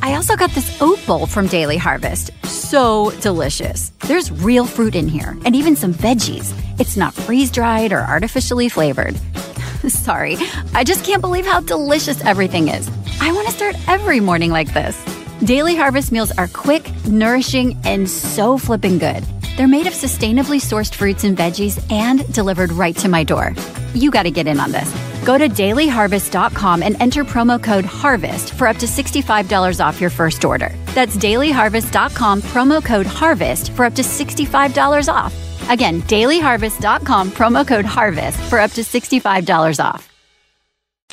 I 0.01 0.15
also 0.15 0.36
got 0.36 0.51
this 0.51 0.82
oat 0.82 0.99
bowl 1.06 1.26
from 1.26 1.47
Daily 1.47 1.78
Harvest. 1.78 2.32
So 2.45 3.12
delicious. 3.21 3.89
There's 4.08 4.32
real 4.32 4.65
fruit 4.65 4.95
in 4.95 5.08
here 5.08 5.38
and 5.45 5.56
even 5.56 5.76
some 5.76 5.93
veggies. 5.93 6.54
It's 6.80 6.97
not 6.97 7.13
freeze 7.13 7.52
dried 7.52 7.91
or 7.91 8.02
artificially 8.02 8.69
flavored. 8.69 9.15
Sorry, 9.88 10.38
I 10.73 10.84
just 10.84 11.06
can't 11.06 11.21
believe 11.21 11.45
how 11.45 11.62
delicious 11.62 12.23
everything 12.23 12.69
is. 12.69 12.89
I 13.21 13.32
want 13.32 13.47
to 13.47 13.54
start 13.54 13.76
every 13.88 14.19
morning 14.19 14.52
like 14.52 14.73
this. 14.73 15.02
Daily 15.43 15.76
Harvest 15.76 16.12
meals 16.12 16.32
are 16.38 16.47
quick, 16.47 16.89
nourishing, 17.06 17.78
and 17.84 18.10
so 18.10 18.58
flipping 18.58 18.97
good. 18.97 19.23
They're 19.58 19.67
made 19.67 19.88
of 19.88 19.93
sustainably 19.93 20.60
sourced 20.60 20.93
fruits 20.93 21.23
and 21.23 21.38
veggies 21.38 21.80
and 21.91 22.32
delivered 22.34 22.71
right 22.71 22.95
to 22.97 23.08
my 23.08 23.23
door. 23.23 23.54
You 23.93 24.12
got 24.12 24.23
to 24.23 24.32
get 24.32 24.47
in 24.47 24.60
on 24.60 24.71
this. 24.71 25.05
Go 25.25 25.38
to 25.38 25.49
dailyharvest.com 25.49 26.83
and 26.83 26.95
enter 27.01 27.25
promo 27.25 27.61
code 27.61 27.85
HARVEST 27.85 28.51
for 28.51 28.67
up 28.67 28.77
to 28.77 28.85
$65 28.85 29.83
off 29.83 29.99
your 29.99 30.11
first 30.11 30.45
order. 30.45 30.71
That's 30.93 31.17
dailyharvest.com, 31.17 32.41
promo 32.41 32.85
code 32.85 33.07
HARVEST 33.07 33.71
for 33.71 33.85
up 33.85 33.95
to 33.95 34.03
$65 34.03 35.13
off. 35.13 35.33
Again, 35.69 36.01
dailyharvest.com, 36.03 37.31
promo 37.31 37.67
code 37.67 37.85
HARVEST 37.85 38.49
for 38.49 38.59
up 38.59 38.71
to 38.71 38.81
$65 38.81 39.83
off. 39.83 40.14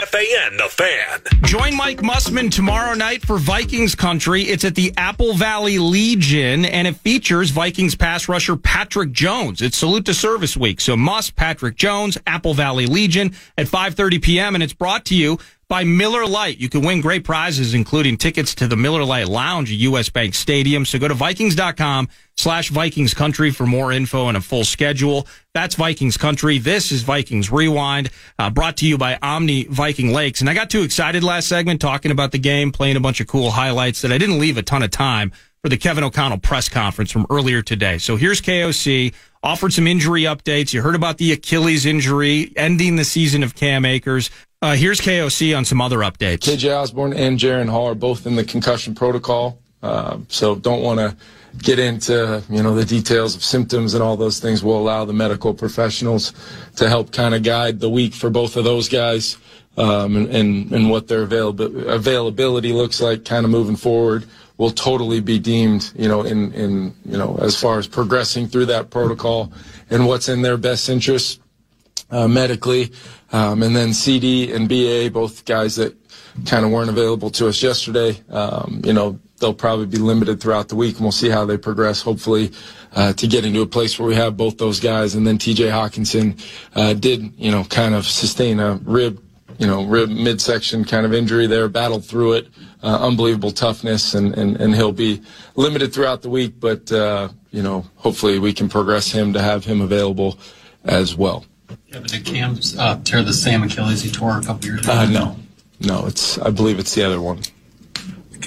FAN, 0.07 0.57
the 0.57 0.69
fan. 0.69 1.21
Join 1.45 1.77
Mike 1.77 1.99
Mussman 2.03 2.51
tomorrow 2.51 2.95
night 2.95 3.23
for 3.23 3.39
Vikings 3.39 3.95
Country. 3.95 4.43
It's 4.43 4.65
at 4.65 4.75
the 4.75 4.93
Apple 4.97 5.35
Valley 5.35 5.79
Legion, 5.79 6.65
and 6.65 6.89
it 6.89 6.97
features 6.97 7.51
Vikings 7.51 7.95
pass 7.95 8.29
rusher 8.29 8.57
Patrick 8.57 9.13
Jones. 9.13 9.63
It's 9.63 9.77
Salute 9.77 10.07
to 10.07 10.15
Service 10.15 10.57
Week, 10.57 10.81
so 10.81 10.97
Muss, 10.97 11.31
Patrick 11.31 11.77
Jones, 11.77 12.19
Apple 12.27 12.55
Valley 12.55 12.87
Legion 12.87 13.35
at 13.57 13.67
5:30 13.69 14.21
p.m. 14.23 14.55
and 14.55 14.65
it's 14.65 14.73
brought 14.73 15.05
to 15.07 15.15
you 15.15 15.39
by 15.73 15.85
Miller 15.85 16.27
Lite. 16.27 16.61
You 16.61 16.69
can 16.69 16.83
win 16.83 17.01
great 17.01 17.25
prizes, 17.25 17.73
including 17.73 18.19
tickets 18.19 18.55
to 18.57 18.69
the 18.69 18.77
Miller 18.77 19.05
Lite 19.05 19.29
Lounge 19.29 19.73
at 19.73 19.79
U.S. 19.79 20.11
Bank 20.11 20.35
Stadium. 20.35 20.85
So 20.85 20.99
go 20.99 21.09
to 21.09 21.15
Vikings.com 21.15 22.11
slash 22.37 22.69
Vikings 22.69 23.15
Country 23.15 23.51
for 23.51 23.65
more 23.65 23.91
info 23.91 24.29
and 24.29 24.37
a 24.37 24.43
full 24.43 24.65
schedule. 24.65 25.27
That's 25.55 25.75
Vikings 25.77 26.19
Country. 26.19 26.59
This 26.59 26.93
is 26.93 27.05
Vikings 27.05 27.51
Rewind, 27.51 28.11
uh, 28.39 28.51
brought 28.51 28.77
to 28.77 28.87
you 28.87 28.99
by 28.99 29.19
Omni 29.23 29.65
Viking 29.65 30.13
Lakes. 30.13 30.43
And 30.43 30.51
I 30.51 30.53
got 30.53 30.69
too 30.69 30.83
excited 30.83 31.25
last 31.25 31.49
segment 31.49 31.81
talking 31.81 32.11
about 32.11 32.33
the 32.33 32.39
game, 32.39 32.71
playing 32.71 32.97
a 32.97 33.01
bunch 33.01 33.23
of 33.23 33.27
cool 33.27 33.51
highlights 33.51 34.03
that 34.03 34.13
I 34.13 34.19
didn't 34.19 34.41
leave 34.41 34.59
a 34.59 34.63
ton 34.63 34.83
of 34.83 34.91
time 34.91 35.33
for 35.63 35.71
the 35.71 35.79
Kevin 35.79 36.05
O'Connell 36.05 36.41
press 36.41 36.69
conference 36.69 37.11
from 37.11 37.25
earlier 37.31 37.63
today. 37.63 37.97
So 37.97 38.17
here's 38.17 38.43
KOC 38.43 39.15
offered 39.43 39.73
some 39.73 39.87
injury 39.87 40.25
updates. 40.25 40.75
You 40.75 40.83
heard 40.83 40.97
about 40.97 41.17
the 41.17 41.33
Achilles 41.33 41.87
injury 41.87 42.53
ending 42.57 42.97
the 42.97 43.05
season 43.05 43.43
of 43.43 43.55
Cam 43.55 43.87
Akers. 43.87 44.29
Uh, 44.63 44.77
here's 44.77 45.01
KOC 45.01 45.57
on 45.57 45.65
some 45.65 45.81
other 45.81 45.99
updates. 45.99 46.43
KJ 46.43 46.73
Osborn 46.73 47.13
and 47.15 47.37
Jaren 47.37 47.69
Hall 47.69 47.89
are 47.89 47.97
both 47.97 48.27
in 48.29 48.37
the 48.37 48.45
concussion 48.45 48.95
protocol, 48.95 49.59
uh, 49.83 50.19
so 50.29 50.55
don't 50.55 50.83
want 50.83 51.01
to 51.01 51.17
get 51.59 51.81
into 51.81 52.41
you 52.49 52.63
know 52.63 52.73
the 52.73 52.85
details 52.85 53.35
of 53.35 53.43
symptoms 53.43 53.93
and 53.95 54.05
all 54.05 54.17
those 54.17 54.39
things. 54.39 54.63
We'll 54.63 54.79
allow 54.79 55.05
the 55.05 55.13
medical 55.13 55.53
professionals 55.53 56.33
to 56.77 56.89
help 56.89 57.11
kind 57.11 57.35
of 57.35 57.43
guide 57.43 57.81
the 57.81 57.91
week 57.91 58.15
for 58.15 58.31
both 58.31 58.57
of 58.57 58.63
those 58.63 58.89
guys 58.89 59.37
um, 59.77 60.15
and, 60.15 60.29
and 60.29 60.73
and 60.73 60.91
what 60.91 61.09
their 61.09 61.23
availability 61.23 61.89
availability 61.89 62.73
looks 62.73 63.01
like, 63.01 63.25
kind 63.25 63.45
of 63.45 63.51
moving 63.51 63.77
forward. 63.77 64.27
Will 64.59 64.71
totally 64.71 65.19
be 65.19 65.41
deemed, 65.41 65.91
you 65.97 66.07
know, 66.07 66.23
in 66.23 66.53
in 66.53 66.95
you 67.05 67.19
know 67.19 67.37
as 67.43 67.61
far 67.61 67.81
as 67.81 67.89
progressing 67.89 68.47
through 68.47 68.67
that 68.67 68.91
protocol 68.91 69.53
and 69.91 70.07
what's 70.07 70.29
in 70.29 70.43
their 70.43 70.57
best 70.57 70.89
interest 70.89 71.42
uh, 72.13 72.29
medically. 72.29 72.93
Um, 73.33 73.63
and 73.63 73.75
then 73.75 73.93
CD 73.93 74.53
and 74.53 74.69
BA, 74.69 75.11
both 75.13 75.45
guys 75.45 75.77
that 75.77 75.97
kind 76.47 76.65
of 76.65 76.71
weren't 76.71 76.91
available 76.91 77.31
to 77.31 77.49
us 77.49 77.63
yesterday. 77.63 78.21
Um, 78.31 78.83
you 78.85 78.93
know, 78.93 79.19
they'll 79.39 79.55
probably 79.55 79.87
be 79.87 79.99
limited 79.99 80.41
throughout 80.41 80.69
the 80.69 80.77
week, 80.77 80.97
and 80.97 81.03
we'll 81.03 81.13
see 81.13 81.31
how 81.31 81.45
they 81.45 81.57
progress. 81.57 82.03
Hopefully, 82.03 82.53
uh, 82.95 83.13
to 83.15 83.27
get 83.27 83.45
into 83.45 83.63
a 83.63 83.67
place 83.67 83.99
where 83.99 84.07
we 84.07 84.15
have 84.15 84.37
both 84.37 84.59
those 84.59 84.81
guys. 84.81 85.15
And 85.15 85.27
then 85.27 85.39
TJ 85.39 85.71
Hockenson 85.71 86.41
uh, 86.75 86.93
did, 86.93 87.35
you 87.39 87.51
know, 87.51 87.65
kind 87.65 87.95
of 87.95 88.07
sustain 88.07 88.61
a 88.61 88.75
rib, 88.85 89.23
you 89.59 89.67
know, 89.67 89.85
rib 89.85 90.11
midsection 90.11 90.85
kind 90.85 91.07
of 91.07 91.15
injury 91.15 91.47
there. 91.47 91.69
Battled 91.69 92.05
through 92.05 92.35
it. 92.35 92.49
Uh, 92.83 92.99
unbelievable 93.07 93.53
toughness, 93.53 94.15
and, 94.15 94.37
and 94.37 94.57
and 94.57 94.75
he'll 94.75 94.91
be 94.93 95.23
limited 95.55 95.93
throughout 95.95 96.23
the 96.23 96.31
week. 96.31 96.55
But 96.59 96.91
uh, 96.91 97.29
you 97.51 97.63
know, 97.63 97.87
hopefully, 97.97 98.39
we 98.39 98.53
can 98.53 98.69
progress 98.69 99.11
him 99.11 99.33
to 99.35 99.41
have 99.41 99.65
him 99.65 99.81
available 99.81 100.39
as 100.85 101.15
well. 101.15 101.47
Yeah, 101.93 102.01
but 102.01 102.11
did 102.11 102.25
Cam 102.25 102.59
uh, 102.79 103.01
tear 103.05 103.23
the 103.23 103.35
same 103.35 103.63
Achilles 103.63 104.03
he 104.03 104.11
tore 104.11 104.39
a 104.39 104.43
couple 104.43 104.67
years 104.67 104.81
ago? 104.81 104.93
Uh, 104.93 105.07
no, 105.07 105.37
no, 105.81 106.07
it's 106.07 106.39
I 106.39 106.49
believe 106.49 106.79
it's 106.79 106.95
the 106.95 107.05
other 107.05 107.21
one. 107.21 107.41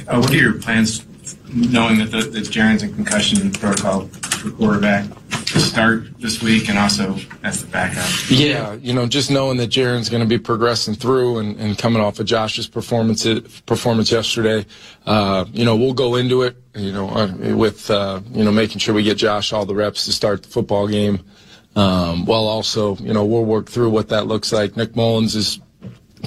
Uh, 0.07 0.19
what 0.19 0.31
are 0.31 0.35
your 0.35 0.53
plans, 0.53 1.05
knowing 1.53 1.99
that 1.99 2.11
the, 2.11 2.21
that 2.23 2.45
Jaren's 2.45 2.81
in 2.81 2.95
concussion 2.95 3.51
protocol 3.51 4.07
for 4.07 4.49
quarterback? 4.49 5.05
Just 5.45 5.69
start 5.69 6.19
this 6.19 6.41
week 6.41 6.69
and 6.69 6.79
also 6.79 7.17
as 7.43 7.63
the 7.63 7.67
backup? 7.67 8.09
Yeah, 8.29 8.73
you 8.73 8.93
know, 8.93 9.05
just 9.05 9.29
knowing 9.29 9.57
that 9.57 9.69
Jaren's 9.69 10.09
going 10.09 10.23
to 10.23 10.27
be 10.27 10.39
progressing 10.39 10.95
through 10.95 11.37
and, 11.37 11.55
and 11.59 11.77
coming 11.77 12.01
off 12.01 12.19
of 12.19 12.25
Josh's 12.25 12.67
performance 12.67 13.27
performance 13.67 14.11
yesterday, 14.11 14.65
uh, 15.05 15.45
you 15.53 15.65
know, 15.65 15.75
we'll 15.75 15.93
go 15.93 16.15
into 16.15 16.41
it, 16.41 16.57
you 16.75 16.91
know, 16.91 17.09
uh, 17.09 17.55
with 17.55 17.91
uh, 17.91 18.21
you 18.31 18.43
know 18.43 18.51
making 18.51 18.79
sure 18.79 18.95
we 18.95 19.03
get 19.03 19.17
Josh 19.17 19.53
all 19.53 19.67
the 19.67 19.75
reps 19.75 20.05
to 20.05 20.11
start 20.11 20.41
the 20.41 20.49
football 20.49 20.87
game, 20.87 21.23
um, 21.75 22.25
while 22.25 22.47
also, 22.47 22.95
you 22.97 23.13
know, 23.13 23.25
we'll 23.25 23.45
work 23.45 23.69
through 23.69 23.89
what 23.89 24.09
that 24.09 24.27
looks 24.27 24.51
like. 24.51 24.77
Nick 24.77 24.95
Mullens 24.95 25.35
is 25.35 25.59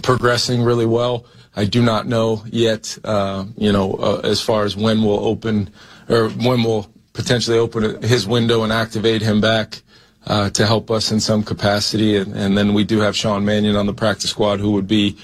progressing 0.02 0.62
really 0.62 0.86
well. 0.86 1.26
I 1.56 1.64
do 1.64 1.82
not 1.82 2.06
know 2.06 2.44
yet, 2.46 2.96
uh, 3.04 3.44
you 3.56 3.72
know, 3.72 3.94
uh, 3.94 4.20
as 4.24 4.40
far 4.40 4.64
as 4.64 4.76
when 4.76 5.02
we'll 5.02 5.24
open 5.24 5.70
or 6.08 6.28
when 6.28 6.62
we'll 6.62 6.90
potentially 7.12 7.58
open 7.58 8.02
his 8.02 8.26
window 8.26 8.62
and 8.62 8.72
activate 8.72 9.22
him 9.22 9.40
back 9.40 9.82
uh, 10.26 10.50
to 10.50 10.66
help 10.66 10.90
us 10.90 11.10
in 11.10 11.20
some 11.20 11.42
capacity. 11.42 12.16
And, 12.16 12.34
and, 12.34 12.56
then 12.56 12.74
we 12.74 12.84
do 12.84 13.00
have 13.00 13.16
Sean 13.16 13.44
Mannion 13.44 13.76
on 13.76 13.86
the 13.86 13.94
practice 13.94 14.30
squad 14.30 14.60
who 14.60 14.72
would 14.72 14.86
be 14.86 15.16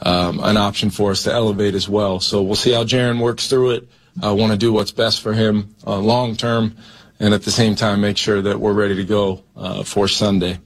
um, 0.00 0.40
an 0.42 0.56
option 0.56 0.88
for 0.88 1.10
us 1.10 1.24
to 1.24 1.32
elevate 1.32 1.74
as 1.74 1.88
well. 1.88 2.20
So 2.20 2.42
we'll 2.42 2.54
see 2.54 2.72
how 2.72 2.84
Jaren 2.84 3.20
works 3.20 3.48
through 3.48 3.72
it. 3.72 3.88
I 4.22 4.30
want 4.32 4.52
to 4.52 4.58
do 4.58 4.72
what's 4.72 4.92
best 4.92 5.20
for 5.20 5.32
him 5.32 5.74
uh, 5.86 5.98
long 5.98 6.36
term 6.36 6.76
and 7.20 7.34
at 7.34 7.42
the 7.42 7.50
same 7.50 7.74
time 7.74 8.00
make 8.00 8.16
sure 8.16 8.42
that 8.42 8.58
we're 8.58 8.72
ready 8.72 8.96
to 8.96 9.04
go 9.04 9.42
uh, 9.56 9.82
for 9.82 10.08
Sunday. 10.08 10.58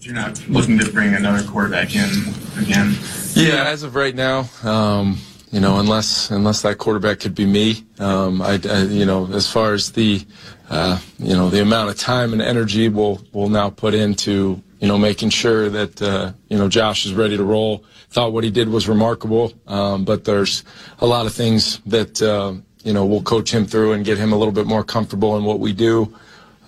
You're 0.00 0.14
not 0.14 0.46
looking 0.48 0.78
to 0.78 0.92
bring 0.92 1.14
another 1.14 1.46
quarterback 1.46 1.94
in 1.96 2.10
again? 2.58 2.94
Yeah, 3.32 3.64
as 3.66 3.82
of 3.82 3.94
right 3.94 4.14
now, 4.14 4.48
um, 4.62 5.18
you 5.50 5.60
know, 5.60 5.78
unless 5.78 6.30
unless 6.30 6.62
that 6.62 6.78
quarterback 6.78 7.20
could 7.20 7.34
be 7.34 7.46
me. 7.46 7.84
Um, 7.98 8.42
I, 8.42 8.60
I, 8.68 8.82
you 8.82 9.06
know, 9.06 9.32
as 9.32 9.50
far 9.50 9.72
as 9.72 9.92
the, 9.92 10.20
uh, 10.68 10.98
you 11.18 11.34
know, 11.34 11.48
the 11.48 11.62
amount 11.62 11.90
of 11.90 11.96
time 11.96 12.32
and 12.32 12.42
energy 12.42 12.88
we'll 12.88 13.24
we'll 13.32 13.48
now 13.48 13.70
put 13.70 13.94
into, 13.94 14.62
you 14.80 14.88
know, 14.88 14.98
making 14.98 15.30
sure 15.30 15.70
that 15.70 16.02
uh, 16.02 16.32
you 16.48 16.58
know 16.58 16.68
Josh 16.68 17.06
is 17.06 17.14
ready 17.14 17.36
to 17.36 17.44
roll. 17.44 17.84
Thought 18.10 18.32
what 18.32 18.44
he 18.44 18.50
did 18.50 18.68
was 18.68 18.88
remarkable, 18.88 19.52
um, 19.66 20.04
but 20.04 20.24
there's 20.24 20.64
a 20.98 21.06
lot 21.06 21.24
of 21.24 21.32
things 21.32 21.78
that 21.86 22.20
uh, 22.20 22.54
you 22.84 22.92
know 22.92 23.04
we'll 23.04 23.22
coach 23.22 23.52
him 23.52 23.66
through 23.66 23.92
and 23.92 24.04
get 24.04 24.18
him 24.18 24.32
a 24.32 24.36
little 24.36 24.52
bit 24.52 24.66
more 24.66 24.84
comfortable 24.84 25.36
in 25.36 25.44
what 25.44 25.58
we 25.58 25.72
do. 25.72 26.14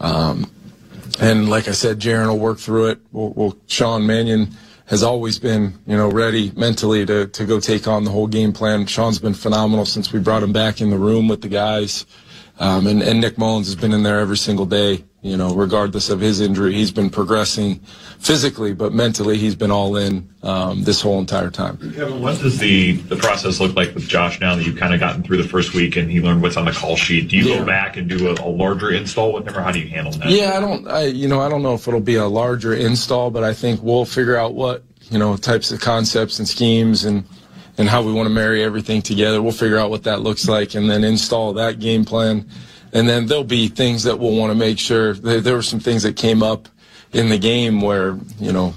Um, 0.00 0.50
and 1.20 1.48
like 1.48 1.68
I 1.68 1.72
said, 1.72 2.00
Jaren 2.00 2.26
will 2.29 2.38
work 2.38 2.59
through 2.59 2.88
it. 2.88 2.98
We'll, 3.12 3.31
we'll 3.31 3.57
Sean 3.66 4.07
Mannion 4.07 4.48
has 4.87 5.02
always 5.02 5.38
been, 5.38 5.74
you 5.87 5.96
know, 5.96 6.09
ready 6.09 6.52
mentally 6.55 7.05
to, 7.07 7.26
to 7.26 7.44
go 7.44 7.59
take 7.59 7.88
on 7.88 8.05
the 8.05 8.11
whole 8.11 8.26
game 8.26 8.52
plan. 8.52 8.87
Sean's 8.87 9.18
been 9.18 9.35
phenomenal 9.35 9.85
since 9.85 10.12
we 10.12 10.20
brought 10.20 10.42
him 10.42 10.52
back 10.52 10.81
in 10.81 10.90
the 10.90 10.98
room 10.98 11.26
with 11.29 11.42
the 11.42 11.48
guys. 11.48 12.07
Um, 12.59 12.87
and, 12.87 13.03
and 13.03 13.21
Nick 13.21 13.37
Mullens 13.37 13.66
has 13.66 13.77
been 13.77 13.92
in 13.92 14.03
there 14.03 14.19
every 14.19 14.38
single 14.38 14.64
day, 14.64 15.05
you 15.21 15.37
know, 15.37 15.55
regardless 15.55 16.09
of 16.09 16.21
his 16.21 16.40
injury. 16.40 16.73
He's 16.73 16.90
been 16.90 17.11
progressing 17.11 17.81
physically, 18.19 18.73
but 18.73 18.95
mentally 18.95 19.37
he's 19.37 19.55
been 19.55 19.71
all 19.71 19.97
in 19.97 20.27
um, 20.42 20.85
this 20.85 21.03
whole 21.03 21.19
entire 21.19 21.51
time. 21.51 21.77
Kevin, 21.95 22.23
what 22.23 22.40
does 22.40 22.59
the, 22.59 22.92
the 22.92 23.16
process 23.16 23.61
look 23.61 23.77
like 23.77 23.95
with 23.95 24.09
Josh 24.09 24.40
now 24.40 24.57
that 24.57 24.64
you've 24.64 24.79
kind 24.79 24.95
of 24.95 25.01
gotten 25.01 25.23
through 25.23 25.37
the 25.37 25.49
first 25.49 25.75
week 25.75 25.97
and 25.97 26.11
he 26.11 26.23
learned 26.23 26.40
what's 26.40 26.57
on 26.57 26.64
the 26.64 26.73
call 26.73 26.97
sheet? 26.97 27.29
Do 27.29 27.37
you 27.37 27.45
yeah. 27.45 27.59
go 27.59 27.66
back 27.66 27.99
and 27.99 28.09
do 28.09 28.29
a, 28.29 28.33
a, 28.33 28.49
larger 28.49 28.90
install 28.90 29.35
with 29.35 29.47
him, 29.47 29.55
or 29.55 29.61
how 29.61 29.71
do 29.71 29.79
you 29.79 29.88
handle 29.88 30.12
that? 30.12 30.31
Yeah, 30.31 30.57
I 30.57 30.61
don't, 30.61 30.88
I, 30.88 31.05
you 31.05 31.29
know, 31.29 31.42
I 31.42 31.51
don't 31.51 31.62
know 31.62 31.75
if 31.75 31.87
it'll 31.87 32.01
be 32.01 32.14
a 32.14 32.27
larger 32.27 32.75
install, 32.75 33.31
but 33.31 33.45
I 33.45 33.53
think 33.53 33.83
we'll 33.83 34.07
figure 34.07 34.37
out 34.37 34.55
what, 34.55 34.83
you 35.11 35.19
know, 35.19 35.37
types 35.37 35.71
of 35.73 35.81
concepts 35.81 36.38
and 36.38 36.49
schemes 36.49 37.05
and– 37.05 37.25
and 37.79 37.89
how 37.89 38.03
we 38.03 38.12
want 38.12 38.27
to 38.27 38.35
marry 38.35 38.62
everything 38.62 39.03
together. 39.03 39.43
We'll 39.43 39.53
figure 39.53 39.79
out 39.79 39.91
what 39.91 40.05
that 40.05 40.21
looks 40.21 40.49
like 40.49 40.75
and 40.75 40.89
then 40.89 41.05
install 41.05 41.53
that 41.55 41.79
game 41.79 42.05
plan. 42.05 42.49
And 42.93 43.09
then 43.09 43.27
there'll 43.27 43.45
be 43.45 43.69
things 43.69 44.05
that 44.05 44.19
we'll 44.19 44.37
want 44.37 44.51
to 44.51 44.55
make 44.55 44.79
sure. 44.79 45.15
There 45.15 45.55
were 45.55 45.62
some 45.62 45.81
things 45.81 46.03
that 46.05 46.17
came 46.17 46.43
up 46.43 46.69
in 47.12 47.29
the 47.29 47.39
game 47.39 47.81
where, 47.81 48.19
you 48.39 48.53
know, 48.53 48.75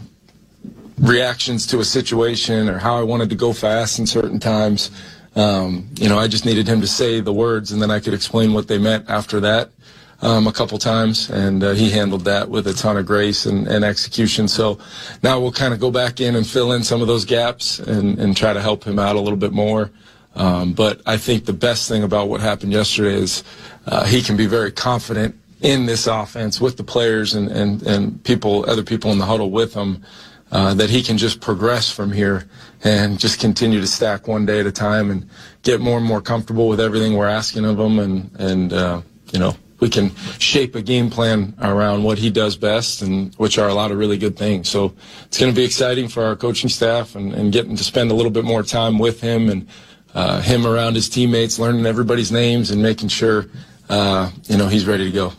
reactions 1.00 1.66
to 1.68 1.80
a 1.80 1.86
situation 1.86 2.68
or 2.68 2.78
how 2.78 2.98
I 2.98 3.04
wanted 3.04 3.30
to 3.30 3.36
go 3.36 3.54
fast 3.54 4.00
in 4.00 4.08
certain 4.08 4.40
times. 4.40 4.92
Um, 5.36 5.90
you 5.96 6.10
know, 6.10 6.18
I 6.18 6.28
just 6.28 6.46
needed 6.46 6.68
him 6.68 6.82
to 6.82 6.88
say 6.88 7.22
the 7.22 7.32
words 7.32 7.72
and 7.72 7.82
then 7.82 7.92
I 7.92 8.00
could 8.00 8.14
explain 8.14 8.54
what 8.54 8.68
they 8.68 8.78
meant 8.78 9.10
after 9.10 9.40
that 9.42 9.72
um, 10.21 10.47
a 10.47 10.51
couple 10.51 10.77
times, 10.77 11.29
and 11.29 11.63
uh, 11.63 11.71
he 11.71 11.89
handled 11.89 12.25
that 12.25 12.49
with 12.49 12.67
a 12.67 12.73
ton 12.73 12.97
of 12.97 13.05
grace 13.05 13.45
and, 13.45 13.67
and 13.67 13.86
execution. 13.86 14.47
So 14.47 14.79
now 15.23 15.39
we'll 15.39 15.51
kind 15.51 15.73
of 15.73 15.79
go 15.79 15.91
back 15.91 16.19
in 16.19 16.36
and 16.36 16.45
fill 16.45 16.73
in 16.73 16.84
some 16.84 17.01
of 17.01 17.08
those 17.08 17.25
gaps 17.25 17.79
and, 17.79 18.19
and 18.19 18.36
try 18.36 18.53
to 18.53 18.62
help 18.62 18.84
him 18.84 18.99
out 18.99 19.15
a 19.15 19.19
little 19.19 19.38
bit 19.38 19.53
more. 19.53 19.91
Um, 20.36 20.73
but 20.73 21.01
I 21.05 21.17
think 21.17 21.45
the 21.45 21.53
best 21.53 21.89
thing 21.89 22.03
about 22.03 22.29
what 22.29 22.41
happened 22.41 22.71
yesterday 22.71 23.15
is 23.15 23.43
uh, 23.88 24.05
he 24.05 24.21
can 24.21 24.38
be 24.38 24.45
very 24.45 24.71
confident 24.71 25.36
in 25.62 25.86
this 25.86 26.08
offense 26.08 26.62
with 26.62 26.77
the 26.77 26.84
players 26.84 27.34
and, 27.34 27.49
and, 27.49 27.82
and 27.84 28.23
people, 28.23 28.69
other 28.69 28.84
people 28.84 29.12
in 29.12 29.17
the 29.17 29.25
huddle 29.25 29.51
with 29.51 29.73
him, 29.73 30.03
uh, 30.51 30.73
that 30.73 30.89
he 30.89 31.01
can 31.03 31.17
just 31.17 31.41
progress 31.41 31.91
from 31.91 32.12
here 32.12 32.47
and 32.84 33.19
just 33.19 33.39
continue 33.39 33.79
to 33.79 33.88
stack 33.88 34.27
one 34.27 34.45
day 34.45 34.60
at 34.60 34.65
a 34.65 34.71
time 34.71 35.12
and 35.12 35.29
get 35.63 35.82
more 35.82 35.97
and 35.97 36.05
more 36.05 36.21
comfortable 36.21 36.67
with 36.67 36.79
everything 36.79 37.13
we're 37.13 37.27
asking 37.27 37.65
of 37.65 37.79
him 37.79 37.99
and, 37.99 38.32
and 38.39 38.73
uh, 38.73 39.01
you 39.32 39.39
know, 39.39 39.55
we 39.80 39.89
can 39.89 40.13
shape 40.39 40.76
a 40.76 40.82
game 40.82 41.10
plan 41.10 41.54
around 41.62 42.04
what 42.04 42.18
he 42.18 42.30
does 42.30 42.58
best, 42.58 43.02
and 43.02 43.34
which 43.36 43.58
are 43.58 43.68
a 43.68 43.74
lot 43.74 43.92
of 43.92 43.98
really 43.98 44.18
good 44.18 44.38
things. 44.38 44.70
So 44.70 44.94
it's 45.26 45.39
going 45.39 45.52
to 45.52 45.56
be 45.56 45.63
exciting 45.63 46.08
for 46.08 46.24
our 46.24 46.36
coaching 46.36 46.70
staff 46.70 47.15
and, 47.15 47.34
and 47.34 47.52
getting 47.52 47.76
to 47.76 47.84
spend 47.84 48.12
a 48.12 48.13
little 48.13 48.32
bit 48.32 48.44
more 48.46 48.63
time 48.63 49.00
with 49.00 49.22
him 49.22 49.50
and 49.50 49.68
uh, 50.13 50.42
him 50.42 50.65
around 50.65 50.96
his 50.96 51.10
teammates, 51.10 51.60
learning 51.60 51.86
everybody's 51.86 52.32
names 52.32 52.72
and 52.72 52.82
making 52.82 53.10
sure 53.10 53.46
uh, 53.89 54.30
you 54.46 54.58
know 54.58 54.68
he's 54.68 54.86
ready 54.86 55.06
to 55.06 55.12
go. 55.12 55.34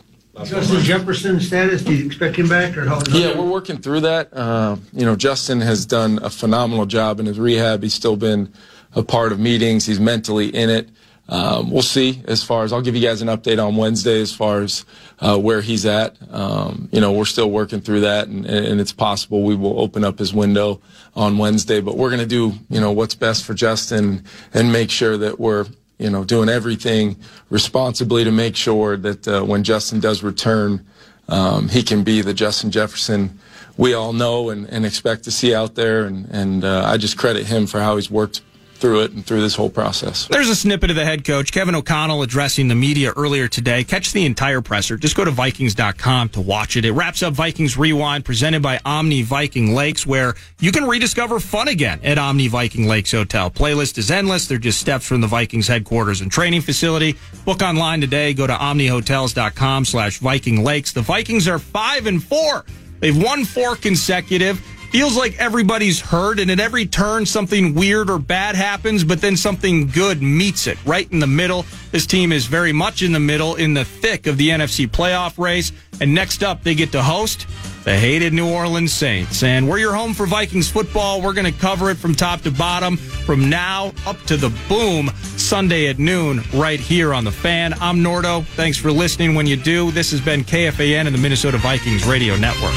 Justin 0.45 0.81
Jefferson 0.81 1.39
status? 1.39 1.83
Do 1.83 1.93
you 1.93 2.05
expect 2.05 2.37
him 2.37 2.47
back 2.47 2.75
or 2.77 2.85
how? 2.85 3.01
Yeah, 3.11 3.37
we're 3.37 3.49
working 3.49 3.77
through 3.77 4.01
that. 4.01 4.33
Uh, 4.33 4.77
you 4.93 5.05
know, 5.05 5.15
Justin 5.15 5.61
has 5.61 5.85
done 5.85 6.19
a 6.23 6.29
phenomenal 6.29 6.85
job 6.85 7.19
in 7.19 7.25
his 7.25 7.37
rehab. 7.37 7.83
He's 7.83 7.93
still 7.93 8.15
been 8.15 8.51
a 8.95 9.03
part 9.03 9.31
of 9.31 9.39
meetings. 9.39 9.85
He's 9.85 9.99
mentally 9.99 10.47
in 10.47 10.69
it. 10.69 10.89
Um, 11.31 11.71
we'll 11.71 11.81
see 11.81 12.21
as 12.27 12.43
far 12.43 12.65
as 12.65 12.73
I'll 12.73 12.81
give 12.81 12.93
you 12.93 13.01
guys 13.01 13.21
an 13.21 13.29
update 13.29 13.65
on 13.65 13.77
Wednesday 13.77 14.19
as 14.19 14.33
far 14.33 14.61
as 14.61 14.85
uh, 15.19 15.37
where 15.37 15.61
he's 15.61 15.85
at. 15.85 16.17
Um, 16.29 16.89
you 16.91 16.99
know, 16.99 17.13
we're 17.13 17.23
still 17.23 17.49
working 17.49 17.79
through 17.79 18.01
that, 18.01 18.27
and, 18.27 18.45
and, 18.45 18.81
it's 18.81 18.91
possible 18.91 19.43
we 19.43 19.55
will 19.55 19.79
open 19.79 20.03
up 20.03 20.19
his 20.19 20.33
window 20.33 20.81
on 21.15 21.37
Wednesday. 21.37 21.79
But 21.79 21.95
we're 21.95 22.09
going 22.09 22.19
to 22.19 22.25
do 22.25 22.51
you 22.69 22.81
know 22.81 22.91
what's 22.91 23.15
best 23.15 23.45
for 23.45 23.53
Justin 23.53 24.25
and 24.53 24.73
make 24.73 24.91
sure 24.91 25.15
that 25.17 25.39
we're 25.39 25.67
you 25.97 26.09
know 26.09 26.25
doing 26.25 26.49
everything 26.49 27.15
responsibly 27.49 28.25
to 28.25 28.31
make 28.31 28.57
sure 28.57 28.97
that 28.97 29.25
uh, 29.25 29.41
when 29.41 29.63
Justin 29.63 30.01
does 30.01 30.23
return, 30.23 30.85
um, 31.29 31.69
he 31.69 31.81
can 31.81 32.03
be 32.03 32.21
the 32.21 32.33
Justin 32.33 32.71
Jefferson 32.71 33.39
we 33.77 33.93
all 33.93 34.11
know 34.11 34.49
and, 34.49 34.67
and 34.67 34.85
expect 34.85 35.23
to 35.23 35.31
see 35.31 35.55
out 35.55 35.75
there. 35.75 36.03
And, 36.03 36.27
and 36.29 36.65
uh, 36.65 36.83
I 36.85 36.97
just 36.97 37.17
credit 37.17 37.45
him 37.45 37.67
for 37.67 37.79
how 37.79 37.95
he's 37.95 38.11
worked 38.11 38.41
through 38.81 39.01
it 39.01 39.11
and 39.11 39.25
through 39.25 39.41
this 39.41 39.55
whole 39.55 39.69
process. 39.69 40.27
There's 40.27 40.49
a 40.49 40.55
snippet 40.55 40.89
of 40.89 40.95
the 40.95 41.05
head 41.05 41.23
coach, 41.23 41.51
Kevin 41.51 41.75
O'Connell, 41.75 42.23
addressing 42.23 42.67
the 42.67 42.75
media 42.75 43.13
earlier 43.15 43.47
today. 43.47 43.83
Catch 43.83 44.11
the 44.11 44.25
entire 44.25 44.59
presser. 44.59 44.97
Just 44.97 45.15
go 45.15 45.23
to 45.23 45.31
Vikings.com 45.31 46.29
to 46.29 46.41
watch 46.41 46.75
it. 46.75 46.83
It 46.83 46.91
wraps 46.91 47.23
up 47.23 47.33
Vikings 47.33 47.77
Rewind, 47.77 48.25
presented 48.25 48.61
by 48.61 48.79
Omni 48.83 49.21
Viking 49.21 49.73
Lakes, 49.73 50.05
where 50.05 50.33
you 50.59 50.71
can 50.71 50.85
rediscover 50.85 51.39
fun 51.39 51.67
again 51.67 51.99
at 52.03 52.17
Omni 52.17 52.47
Viking 52.47 52.87
Lakes 52.87 53.11
Hotel. 53.11 53.51
Playlist 53.51 53.97
is 53.97 54.09
endless. 54.09 54.47
They're 54.47 54.57
just 54.57 54.79
steps 54.79 55.05
from 55.05 55.21
the 55.21 55.27
Vikings 55.27 55.67
headquarters 55.67 56.21
and 56.21 56.31
training 56.31 56.61
facility. 56.61 57.15
Book 57.45 57.61
online 57.61 58.01
today. 58.01 58.33
Go 58.33 58.47
to 58.47 58.53
omnihotels.com 58.53 59.85
slash 59.85 60.17
Viking 60.17 60.63
Lakes. 60.63 60.91
The 60.91 61.01
Vikings 61.01 61.47
are 61.47 61.59
five 61.59 62.07
and 62.07 62.21
four. 62.23 62.65
They've 62.99 63.17
won 63.17 63.45
four 63.45 63.75
consecutive 63.75 64.59
feels 64.91 65.15
like 65.15 65.39
everybody's 65.39 66.01
hurt, 66.01 66.39
and 66.39 66.51
at 66.51 66.59
every 66.59 66.85
turn, 66.85 67.25
something 67.25 67.73
weird 67.73 68.09
or 68.09 68.19
bad 68.19 68.55
happens, 68.55 69.05
but 69.05 69.21
then 69.21 69.37
something 69.37 69.87
good 69.87 70.21
meets 70.21 70.67
it 70.67 70.77
right 70.85 71.09
in 71.11 71.19
the 71.19 71.27
middle. 71.27 71.65
This 71.91 72.05
team 72.05 72.33
is 72.33 72.45
very 72.45 72.73
much 72.73 73.01
in 73.01 73.13
the 73.13 73.19
middle, 73.19 73.55
in 73.55 73.73
the 73.73 73.85
thick 73.85 74.27
of 74.27 74.37
the 74.37 74.49
NFC 74.49 74.87
playoff 74.87 75.37
race. 75.37 75.71
And 76.01 76.13
next 76.13 76.43
up, 76.43 76.63
they 76.63 76.75
get 76.75 76.91
to 76.91 77.01
host 77.01 77.47
the 77.85 77.95
hated 77.97 78.33
New 78.33 78.49
Orleans 78.49 78.93
Saints. 78.93 79.43
And 79.43 79.67
we're 79.67 79.79
your 79.79 79.95
home 79.95 80.13
for 80.13 80.25
Vikings 80.25 80.69
football. 80.69 81.21
We're 81.21 81.33
going 81.33 81.51
to 81.51 81.59
cover 81.59 81.89
it 81.89 81.97
from 81.97 82.13
top 82.13 82.41
to 82.41 82.51
bottom, 82.51 82.97
from 82.97 83.49
now 83.49 83.93
up 84.05 84.21
to 84.23 84.35
the 84.35 84.49
boom, 84.67 85.09
Sunday 85.37 85.87
at 85.87 85.99
noon, 85.99 86.41
right 86.53 86.79
here 86.79 87.13
on 87.13 87.23
The 87.23 87.31
Fan. 87.31 87.73
I'm 87.75 87.99
Nordo. 87.99 88.45
Thanks 88.55 88.77
for 88.77 88.91
listening 88.91 89.35
when 89.35 89.47
you 89.47 89.55
do. 89.55 89.91
This 89.91 90.11
has 90.11 90.19
been 90.19 90.43
KFAN 90.43 91.05
and 91.07 91.15
the 91.15 91.21
Minnesota 91.21 91.57
Vikings 91.57 92.05
Radio 92.05 92.35
Network. 92.35 92.75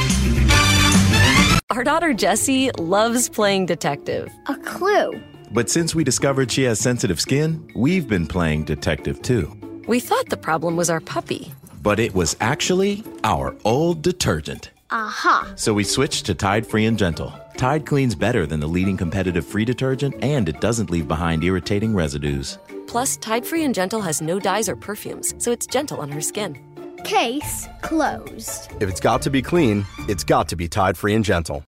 Our 1.74 1.82
daughter 1.82 2.14
Jessie 2.14 2.70
loves 2.78 3.28
playing 3.28 3.66
detective. 3.66 4.30
A 4.46 4.54
clue. 4.54 5.20
But 5.50 5.68
since 5.68 5.92
we 5.92 6.04
discovered 6.04 6.52
she 6.52 6.62
has 6.62 6.78
sensitive 6.78 7.20
skin, 7.20 7.68
we've 7.74 8.06
been 8.06 8.28
playing 8.28 8.62
detective 8.62 9.20
too. 9.22 9.52
We 9.88 9.98
thought 9.98 10.28
the 10.28 10.36
problem 10.36 10.76
was 10.76 10.88
our 10.88 11.00
puppy. 11.00 11.52
But 11.82 11.98
it 11.98 12.14
was 12.14 12.36
actually 12.40 13.02
our 13.24 13.56
old 13.64 14.02
detergent. 14.02 14.70
Aha. 14.92 15.54
So 15.56 15.74
we 15.74 15.82
switched 15.82 16.26
to 16.26 16.34
Tide 16.36 16.64
Free 16.64 16.86
and 16.86 16.96
Gentle. 16.96 17.34
Tide 17.56 17.86
cleans 17.86 18.14
better 18.14 18.46
than 18.46 18.60
the 18.60 18.68
leading 18.68 18.96
competitive 18.96 19.44
free 19.44 19.64
detergent, 19.64 20.14
and 20.22 20.48
it 20.48 20.60
doesn't 20.60 20.90
leave 20.90 21.08
behind 21.08 21.42
irritating 21.42 21.92
residues. 21.92 22.56
Plus, 22.86 23.16
Tide 23.16 23.44
Free 23.44 23.64
and 23.64 23.74
Gentle 23.74 24.00
has 24.00 24.22
no 24.22 24.38
dyes 24.38 24.68
or 24.68 24.76
perfumes, 24.76 25.34
so 25.38 25.50
it's 25.50 25.66
gentle 25.66 25.98
on 25.98 26.12
her 26.12 26.20
skin. 26.20 26.56
Case 27.04 27.68
closed. 27.82 28.72
If 28.80 28.88
it's 28.88 29.00
got 29.00 29.20
to 29.22 29.30
be 29.30 29.42
clean, 29.42 29.84
it's 30.08 30.24
got 30.24 30.48
to 30.48 30.56
be 30.56 30.68
Tide 30.68 30.96
Free 30.96 31.14
and 31.14 31.22
Gentle. 31.22 31.62